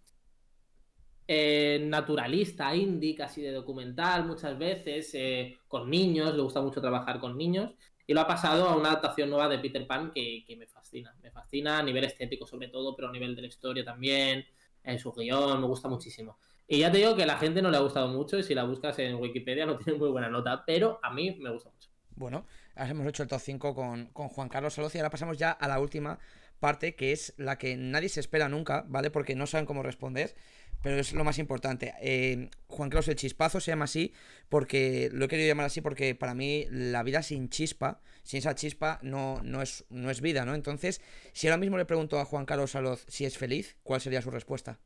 [1.27, 7.19] eh, naturalista, indie, casi de documental muchas veces, eh, con niños, le gusta mucho trabajar
[7.19, 7.71] con niños,
[8.07, 11.13] y lo ha pasado a una adaptación nueva de Peter Pan que, que me fascina,
[11.21, 14.45] me fascina a nivel estético sobre todo, pero a nivel de la historia también,
[14.83, 16.37] en su guion, me gusta muchísimo.
[16.71, 18.53] Y ya te digo que a la gente no le ha gustado mucho y si
[18.53, 21.89] la buscas en Wikipedia no tiene muy buena nota, pero a mí me gusta mucho.
[22.15, 22.45] Bueno,
[22.75, 25.67] ahora hemos hecho el top 5 con, Juan Carlos Saloz y ahora pasamos ya a
[25.67, 26.19] la última
[26.59, 29.09] parte, que es la que nadie se espera nunca, ¿vale?
[29.09, 30.35] Porque no saben cómo responder,
[30.83, 31.95] pero es lo más importante.
[32.01, 34.13] Eh, Juan Carlos el Chispazo se llama así
[34.47, 38.53] porque lo he querido llamar así porque para mí la vida sin chispa, sin esa
[38.53, 40.53] chispa, no, no, es, no es vida, ¿no?
[40.53, 41.01] Entonces,
[41.33, 44.29] si ahora mismo le pregunto a Juan Carlos Saloz si es feliz, ¿cuál sería su
[44.29, 44.77] respuesta?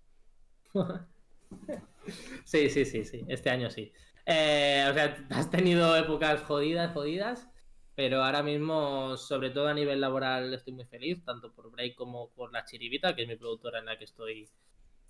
[2.43, 3.23] Sí, sí, sí, sí.
[3.27, 3.91] Este año sí.
[4.25, 7.49] Eh, o sea, has tenido épocas jodidas, jodidas,
[7.95, 12.29] pero ahora mismo, sobre todo a nivel laboral, estoy muy feliz, tanto por Break como
[12.31, 14.49] por La Chiribita, que es mi productora en la que estoy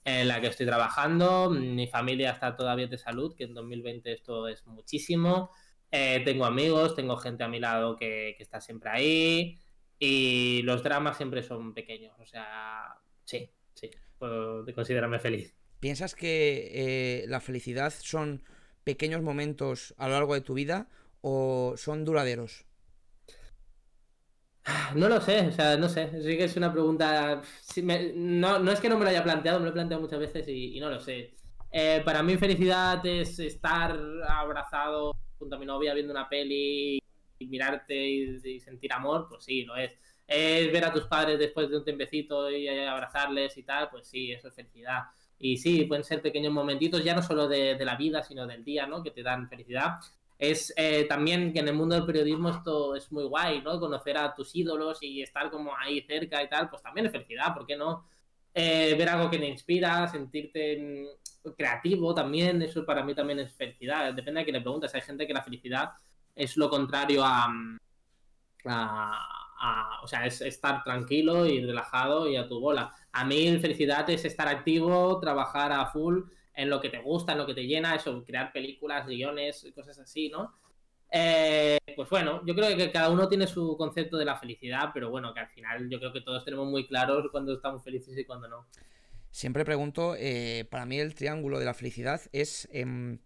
[0.06, 1.50] en la que estoy trabajando.
[1.50, 5.52] Mi familia está todavía de salud, que en 2020 esto es muchísimo.
[5.92, 9.60] Eh, tengo amigos, tengo gente a mi lado que, que está siempre ahí.
[10.00, 12.14] Y los dramas siempre son pequeños.
[12.20, 15.56] O sea, sí, sí, puedo considerarme feliz.
[15.84, 18.42] ¿Piensas que eh, la felicidad son
[18.86, 20.88] pequeños momentos a lo largo de tu vida
[21.20, 22.64] o son duraderos?
[24.96, 26.10] No lo sé, o sea, no sé.
[26.24, 27.42] Sí que es una pregunta.
[28.16, 30.80] no, es que no me lo haya planteado, me lo he planteado muchas veces y,
[30.80, 31.34] no lo sé.
[31.70, 36.98] Eh, para mí, felicidad es estar abrazado junto a mi novia viendo una peli
[37.40, 39.92] y mirarte y, sentir amor, pues sí, lo es.
[40.26, 44.32] Es ver a tus padres después de un tiempecito y abrazarles y tal, pues sí,
[44.32, 45.02] eso es felicidad.
[45.44, 48.88] Y sí, pueden ser pequeños momentitos, ya no solo de, la vida, sino del día,
[48.88, 49.04] ¿no?
[49.04, 50.00] Que te dan felicidad.
[50.40, 53.78] Es eh, también que en el mundo del periodismo esto es muy guay, ¿no?
[53.78, 57.54] Conocer a tus ídolos y estar como ahí cerca y tal, pues también es felicidad,
[57.54, 58.08] ¿por qué no?
[58.54, 61.10] Eh, ver algo que te inspira, sentirte
[61.44, 64.14] mm, creativo también, eso para mí también es felicidad.
[64.14, 64.96] Depende de quién le preguntes.
[64.96, 65.90] Hay gente que la felicidad
[66.34, 67.80] es lo contrario a, mm,
[68.68, 69.43] a,
[70.02, 72.94] o sea, es estar tranquilo y relajado y a tu bola.
[73.12, 76.24] A mí felicidad es estar activo, trabajar a full
[76.56, 80.00] en lo que te gusta, en lo que te llena, eso, crear películas, guiones, cosas
[80.00, 80.54] así, ¿no?
[81.16, 85.10] Eh, pues bueno, yo creo que cada uno tiene su concepto de la felicidad, pero
[85.10, 88.26] bueno, que al final yo creo que todos tenemos muy claros cuando estamos felices y
[88.26, 88.66] cuando no.
[89.30, 93.20] Siempre pregunto, eh, para mí el triángulo de la felicidad es em,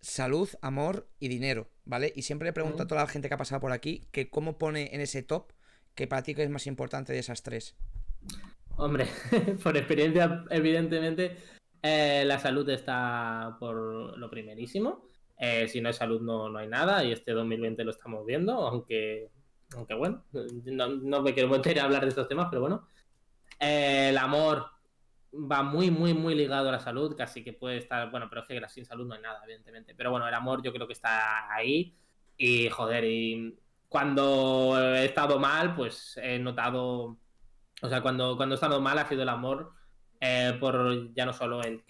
[0.00, 2.12] salud, amor y dinero, ¿vale?
[2.14, 4.94] Y siempre pregunto a toda la gente que ha pasado por aquí que cómo pone
[4.94, 5.52] en ese top
[5.94, 7.74] que para ti que es más importante de esas tres.
[8.76, 9.06] Hombre,
[9.64, 11.36] por experiencia, evidentemente,
[11.82, 15.08] eh, la salud está por lo primerísimo.
[15.40, 18.52] Eh, si no hay salud no, no hay nada y este 2020 lo estamos viendo,
[18.52, 19.30] aunque,
[19.74, 22.86] aunque bueno, no, me quiero meter a hablar de estos temas, pero bueno.
[23.58, 24.66] Eh, el amor
[25.32, 28.48] va muy, muy, muy ligado a la salud, casi que puede estar, bueno, pero es
[28.48, 29.94] que sin salud no hay nada, evidentemente.
[29.94, 31.94] Pero bueno, el amor yo creo que está ahí
[32.36, 33.58] y joder, y
[33.88, 37.18] cuando he estado mal, pues he notado,
[37.82, 39.72] o sea, cuando, cuando he estado mal ha sido el amor
[40.20, 41.84] eh, por ya no solo el,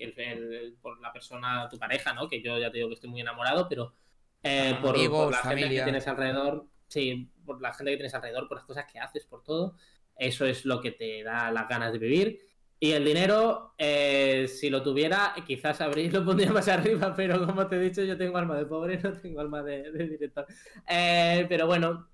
[0.83, 2.29] por la persona, tu pareja, ¿no?
[2.29, 3.95] Que yo ya te digo que estoy muy enamorado, pero
[4.43, 4.97] eh, por,
[5.31, 8.85] la gente que tienes alrededor, sí, por la gente que tienes alrededor, por las cosas
[8.91, 9.77] que haces, por todo.
[10.17, 12.41] Eso es lo que te da las ganas de vivir.
[12.81, 17.67] Y el dinero, eh, si lo tuviera, quizás Abril lo pondría más arriba, pero como
[17.67, 20.47] te he dicho, yo tengo alma de pobre, no tengo alma de, director.
[20.87, 22.09] pero bueno,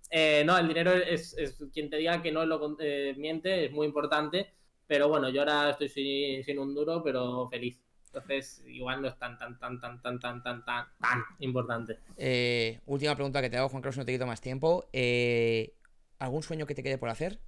[0.44, 2.76] no, el dinero es, es, quien te diga que no lo
[3.16, 4.54] miente, es muy importante
[4.86, 7.80] pero bueno, yo ahora estoy sin, un duro, pero feliz.
[8.06, 11.98] Entonces, igual no es tan, tan, tan, tan, tan, tan, tan, tan, tan importante.
[12.16, 14.88] Eh, última pregunta que te hago, Juan Carlos, no te quito más tiempo.
[14.92, 15.74] Eh,
[16.18, 17.40] ¿Algún sueño que te quede por hacer?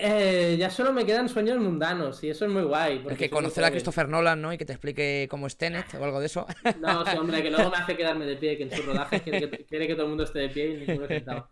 [0.00, 3.00] Eh, ya solo me quedan sueños mundanos y eso es muy guay.
[3.00, 4.52] Porque que conocer a Christopher Nolan, ¿no?
[4.52, 6.46] Y que te explique cómo es Tenet o algo de eso.
[6.80, 9.50] No, sí, hombre, que luego me hace quedarme de pie, que en sus rodajes quiere
[9.50, 11.48] que, quiere que todo el mundo esté de pie y ninguno sentado.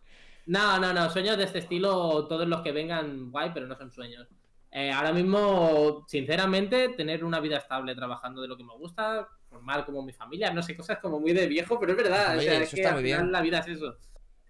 [0.47, 1.11] No, no, no.
[1.11, 4.29] Sueños de este estilo, todos los que vengan, guay, pero no son sueños.
[4.71, 9.85] Eh, ahora mismo, sinceramente, tener una vida estable trabajando de lo que me gusta, normal
[9.85, 12.39] como mi familia, no sé, cosas como muy de viejo, pero es verdad.
[12.39, 13.97] o sea, es que al final la vida es eso.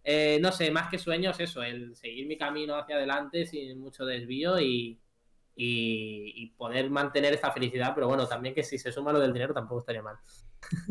[0.09, 4.05] Eh, no sé, más que sueños, eso, el seguir mi camino hacia adelante sin mucho
[4.05, 5.01] desvío y,
[5.57, 9.53] y, poder mantener esta felicidad, pero bueno, también que si se suma lo del dinero
[9.53, 10.17] tampoco estaría mal.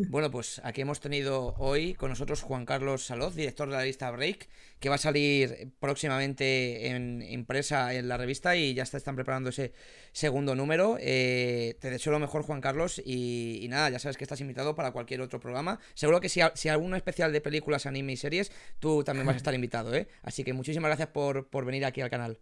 [0.08, 4.10] Bueno, pues aquí hemos tenido hoy con nosotros Juan Carlos Saloz, director de la revista
[4.10, 4.48] Break,
[4.80, 9.50] que va a salir próximamente en impresa en la revista y ya está, están preparando
[9.50, 9.72] ese
[10.12, 10.96] segundo número.
[11.00, 14.92] Eh, te deseo lo mejor, Juan Carlos, y, nada, ya sabes que estás invitado para
[14.92, 15.80] cualquier otro programa.
[15.94, 19.38] Seguro que si, si alguno especial de películas, anime y series, tú también vas a
[19.38, 20.08] estar invitado, ¿eh?
[20.22, 22.38] Así que muchísimas gracias por, por venir aquí al canal.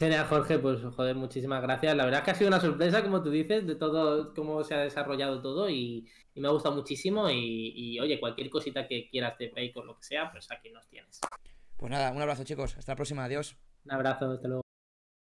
[0.00, 1.94] Genial, Jorge, pues joder, muchísimas gracias.
[1.94, 4.74] La verdad es que ha sido una sorpresa, como tú dices, de todo, cómo se
[4.74, 7.28] ha desarrollado todo y, me ha gustado muchísimo.
[7.28, 10.88] Y, oye, cualquier cosita que quieras de fake o lo que sea, pues aquí nos
[10.88, 11.20] tienes.
[11.76, 12.78] Pues nada, un abrazo, chicos.
[12.78, 13.24] Hasta la próxima.
[13.24, 13.58] Adiós.
[13.84, 14.69] Un abrazo, hasta luego.